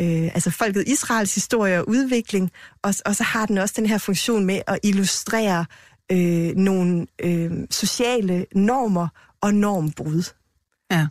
[0.00, 2.50] øh, altså folket Israels historie og udvikling,
[2.82, 5.64] og, og så har den også den her funktion med at illustrere
[6.12, 9.08] øh, nogle øh, sociale normer
[9.40, 10.32] og normbrud.
[10.90, 11.06] Ja.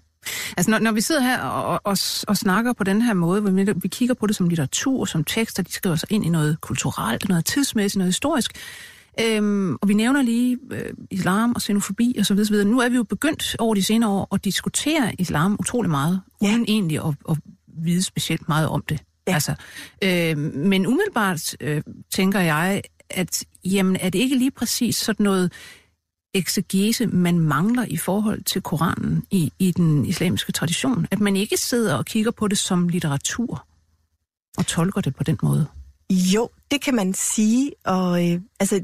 [0.57, 3.51] Altså når, når vi sidder her og, og, og snakker på den her måde, hvor
[3.51, 6.61] vi, vi kigger på det som litteratur, som tekster, de skriver sig ind i noget
[6.61, 8.51] kulturelt, noget tidsmæssigt, noget historisk,
[9.21, 12.67] Øhm, og vi nævner lige øh, islam og xenofobi og så videre, så videre.
[12.67, 16.47] Nu er vi jo begyndt over de senere år at diskutere islam utrolig meget, ja.
[16.47, 17.38] uden egentlig at, at
[17.78, 19.03] vide specielt meget om det.
[19.28, 19.34] Ja.
[19.34, 19.55] Altså,
[20.03, 25.51] øh, men umiddelbart øh, tænker jeg, at jamen, er det ikke lige præcis sådan noget
[26.34, 31.07] eksegese, man mangler i forhold til Koranen i, i den islamiske tradition?
[31.11, 33.67] At man ikke sidder og kigger på det som litteratur
[34.57, 35.67] og tolker det på den måde?
[36.09, 38.84] Jo, det kan man sige, og øh, altså,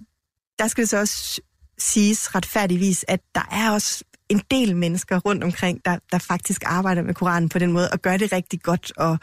[0.60, 1.42] der skal det så også
[1.78, 7.02] siges retfærdigvis, at der er også en del mennesker rundt omkring, der, der faktisk arbejder
[7.02, 9.18] med Koranen på den måde, og gør det rigtig godt, og,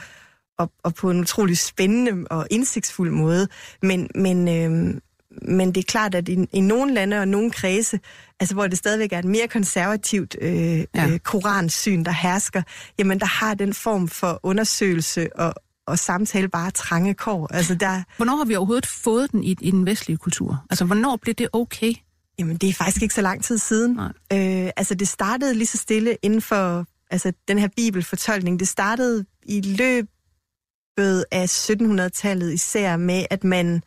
[0.59, 3.49] og, og på en utrolig spændende og indsigtsfuld måde.
[3.83, 5.01] Men, men, øh,
[5.43, 8.01] men det er klart, at i, i nogle lande og nogle kredse,
[8.41, 10.53] altså hvor det stadigvæk er et mere konservativt øh,
[10.95, 11.09] ja.
[11.09, 12.63] øh, koransyn, der hersker,
[12.99, 15.55] jamen der har den form for undersøgelse og,
[15.87, 17.49] og samtale bare trange kår.
[17.55, 18.03] Altså, der...
[18.17, 20.65] Hvornår har vi overhovedet fået den i, i den vestlige kultur?
[20.71, 21.95] Altså, hvornår blev det okay?
[22.41, 23.93] Jamen, det er faktisk ikke så lang tid siden.
[23.93, 24.13] Nej.
[24.33, 28.61] Øh, altså, det startede lige så stille inden for altså, den her bibelfortolkning.
[28.61, 33.83] Det startede i løbet af 1700-tallet især med, at man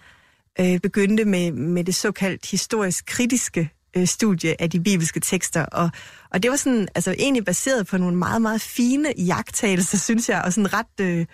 [0.59, 5.65] øh, begyndte med, med det såkaldt historisk kritiske øh, studie af de bibelske tekster.
[5.65, 5.89] Og,
[6.29, 10.41] og det var sådan, altså egentlig baseret på nogle meget, meget fine jagttagelser, synes jeg,
[10.41, 11.25] og sådan ret øh,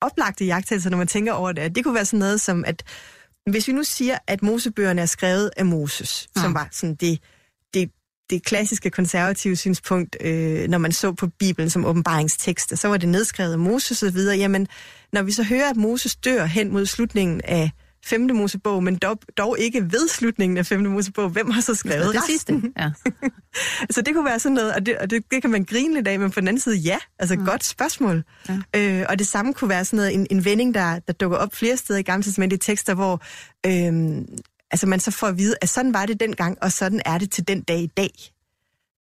[0.00, 1.74] oplagte jagttagelser, når man tænker over det.
[1.74, 2.82] Det kunne være sådan noget som, at
[3.50, 6.40] hvis vi nu siger, at Mosebøgerne er skrevet af Moses, ja.
[6.40, 7.18] som var sådan det,
[7.74, 7.90] det,
[8.30, 13.08] det klassiske konservative synspunkt, øh, når man så på Bibelen som åbenbaringstekst, så var det
[13.08, 14.36] nedskrevet af Moses og videre.
[14.36, 14.68] Jamen,
[15.12, 17.70] når vi så hører, at Moses dør hen mod slutningen af
[18.04, 21.28] femte Mosebog, men dog, dog ikke ved slutningen af femte Mosebog.
[21.28, 22.62] Hvem har så skrevet det sidste?
[22.78, 22.90] Ja.
[23.94, 26.08] så det kunne være sådan noget, og, det, og det, det kan man grine lidt
[26.08, 27.44] af, men på den anden side, ja, altså mm.
[27.44, 28.24] godt spørgsmål.
[28.48, 28.58] Ja.
[28.76, 31.54] Øh, og det samme kunne være sådan noget, en, en vending, der, der dukker op
[31.54, 33.22] flere steder i Gamle tekster, hvor
[33.66, 34.24] øh,
[34.70, 37.30] altså man så får at vide, at sådan var det dengang, og sådan er det
[37.30, 38.10] til den dag i dag.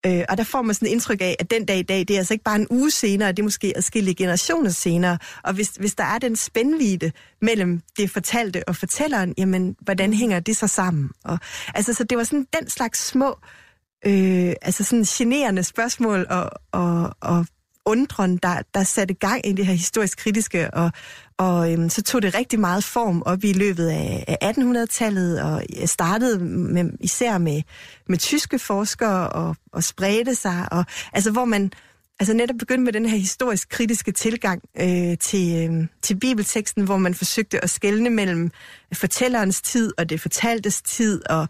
[0.05, 2.11] Øh, og der får man sådan et indtryk af, at den dag i dag, det
[2.11, 5.17] er altså ikke bare en uge senere, det er måske adskillige generationer senere.
[5.43, 10.39] Og hvis, hvis der er den spændvide mellem det fortalte og fortælleren, jamen, hvordan hænger
[10.39, 11.09] det så sammen?
[11.25, 11.39] Og,
[11.75, 13.39] altså, så det var sådan den slags små,
[14.05, 17.45] øh, altså sådan generende spørgsmål og, og, og
[17.89, 20.91] undren, der, der satte gang i det her historisk kritiske, og,
[21.37, 25.63] og øhm, så tog det rigtig meget form op i løbet af, af 1800-tallet, og
[25.85, 27.61] startede med, især med,
[28.07, 31.71] med tyske forskere, og, og spredte sig, og altså hvor man
[32.19, 36.97] altså netop begyndte med den her historisk kritiske tilgang øh, til, øh, til bibelteksten, hvor
[36.97, 38.51] man forsøgte at skelne mellem
[38.93, 41.47] fortællerens tid og det fortaltes tid, og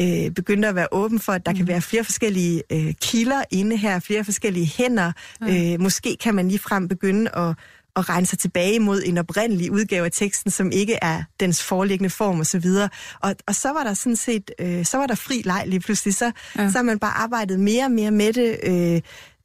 [0.00, 1.56] øh, begyndte at være åben for, at der mm.
[1.56, 5.12] kan være flere forskellige øh, kilder inde her, flere forskellige hænder.
[5.40, 5.46] Mm.
[5.46, 7.54] Øh, måske kan man lige frem begynde at
[7.96, 12.10] at regne sig tilbage mod en oprindelig udgave af teksten, som ikke er dens foreliggende
[12.10, 12.88] form og så videre.
[13.20, 16.14] Og, og så var der sådan set, øh, så var der fri leg lige pludselig.
[16.14, 16.70] Så, ja.
[16.70, 18.56] så har man bare arbejdet mere og mere med det.
[18.62, 19.00] Øh,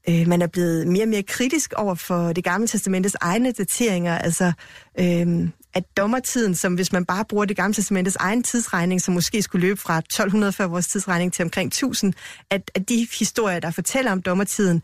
[0.09, 4.17] øh, man er blevet mere og mere kritisk over for det gamle testamentets egne dateringer.
[4.17, 4.51] Altså,
[4.99, 9.41] øh, at dommertiden, som hvis man bare bruger det gamle testamentets egen tidsregning, som måske
[9.41, 12.13] skulle løbe fra 1200 før vores tidsregning til omkring 1000,
[12.51, 14.83] at, at de historier, der fortæller om dommertiden,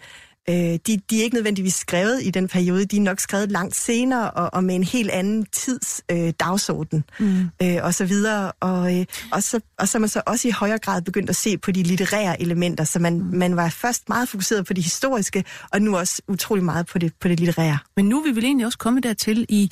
[0.50, 3.76] øh, de, de er ikke nødvendigvis skrevet i den periode, de er nok skrevet langt
[3.76, 7.50] senere og, og med en helt anden tids øh, dagsorden mm.
[7.62, 8.52] øh, og så videre.
[8.60, 11.36] Og, øh, og, så, og så er man så også i højere grad begyndt at
[11.36, 13.38] se på de litterære elementer, så man, mm.
[13.38, 17.14] man var først meget fokuseret på det historiske, og nu også utrolig meget på det,
[17.22, 17.78] på det litterære.
[17.96, 19.72] Men nu er vi vel egentlig også kommet dertil i,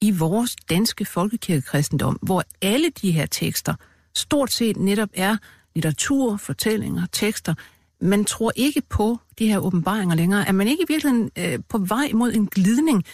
[0.00, 3.74] i vores danske folkekirkekristendom, hvor alle de her tekster
[4.14, 5.36] stort set netop er
[5.74, 7.54] litteratur, fortællinger, tekster,
[8.00, 10.48] man tror ikke på de her åbenbaringer længere.
[10.48, 13.04] Er man ikke i virkeligheden øh, på vej mod en glidning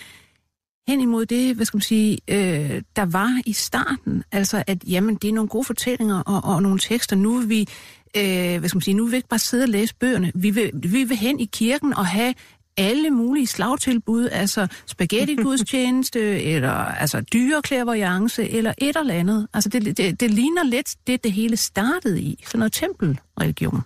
[0.89, 4.25] hen imod det, hvad skal man sige, øh, der var i starten?
[4.33, 7.17] Altså, at jamen, det er nogle gode fortællinger og, og nogle tekster.
[7.17, 7.69] Nu vil vi,
[8.17, 10.33] øh, hvad skal man sige, nu vil vi ikke bare sidde og læse bøgerne.
[10.35, 12.35] Vi vil, vi vil hen i kirken og have
[12.77, 16.21] alle mulige slagtilbud, altså spaghetti-gudstjeneste,
[16.55, 19.49] eller altså dyreklærvariance, eller et eller andet.
[19.55, 22.45] Altså, det, det, det ligner lidt det, det hele startede i.
[22.47, 23.81] Sådan noget tempelreligion.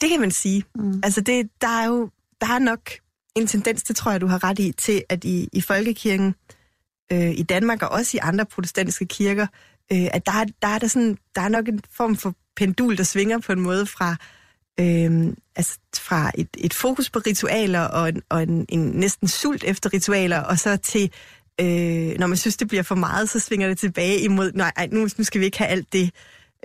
[0.00, 0.64] Det kan man sige.
[0.74, 1.00] Mm.
[1.02, 2.90] Altså, det, der er jo der er nok
[3.36, 6.34] en tendens, det tror jeg, du har ret i, til at i, i folkekirken
[7.12, 9.46] øh, i Danmark og også i andre protestantiske kirker,
[9.92, 13.04] øh, at der, der, er der, sådan, der er nok en form for pendul, der
[13.04, 14.16] svinger på en måde fra,
[14.80, 19.64] øh, altså fra et, et fokus på ritualer og, en, og en, en næsten sult
[19.64, 21.12] efter ritualer, og så til,
[21.60, 25.08] øh, når man synes, det bliver for meget, så svinger det tilbage imod, nej, nu,
[25.18, 26.10] nu skal vi ikke have alt det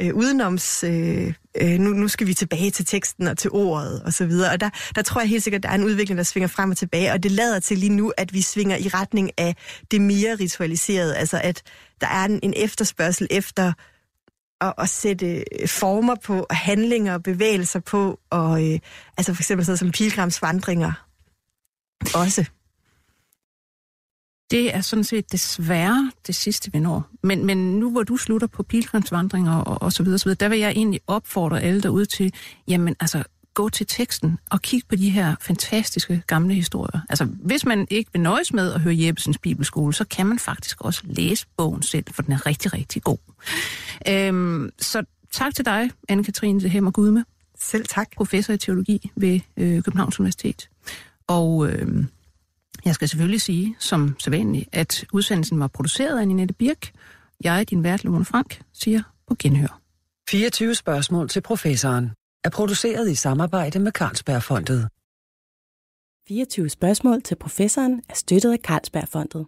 [0.02, 0.84] øh, udenoms...
[0.84, 4.52] Øh, øh, nu, nu skal vi tilbage til teksten og til ordet og så videre.
[4.52, 6.72] Og der, der tror jeg helt sikkert, at der er en udvikling, der svinger frem
[6.72, 9.56] og tilbage, og det lader til lige nu, at vi svinger i retning af
[9.92, 11.64] det mere ritualiserede, altså at
[12.02, 13.74] der er en, en efterspørgsel efter
[14.62, 18.80] at, at sætte former på, handlinger og bevægelser på, og øh,
[19.18, 20.92] altså for eksempel sådan som pilgrimsvandringer
[22.16, 22.46] også.
[24.52, 27.10] Det er sådan set desværre det sidste, vi når.
[27.24, 30.50] Men, men nu hvor du slutter på pilgrimsvandringer og, og så videre, så videre, der
[30.50, 32.34] vil jeg egentlig opfordre alle derude til,
[32.68, 33.24] jamen altså,
[33.54, 37.02] gå til teksten og kig på de her fantastiske gamle historier.
[37.10, 40.82] Altså, hvis man ikke vil nøjes med at høre Jeppesens Bibelskole, så kan man faktisk
[40.82, 43.18] også læse bogen selv, for den er rigtig, rigtig god.
[44.10, 47.26] Øhm, så tak til dig, Anne-Katrine Hemmer Gudme.
[47.60, 48.08] Selv tak.
[48.18, 50.70] Professor i teologi ved øh, Københavns Universitet.
[51.28, 52.06] Og øh,
[52.86, 56.92] jeg skal selvfølgelig sige, som sædvanligt, at udsendelsen var produceret af Ninette Birk.
[57.44, 59.82] Jeg, din vært, Lone Frank, siger på genhør.
[60.30, 62.12] 24 spørgsmål til professoren
[62.44, 64.90] er produceret i samarbejde med Carlsbergfondet.
[66.28, 69.46] 24 spørgsmål til professoren er støttet af Carlsbergfondet.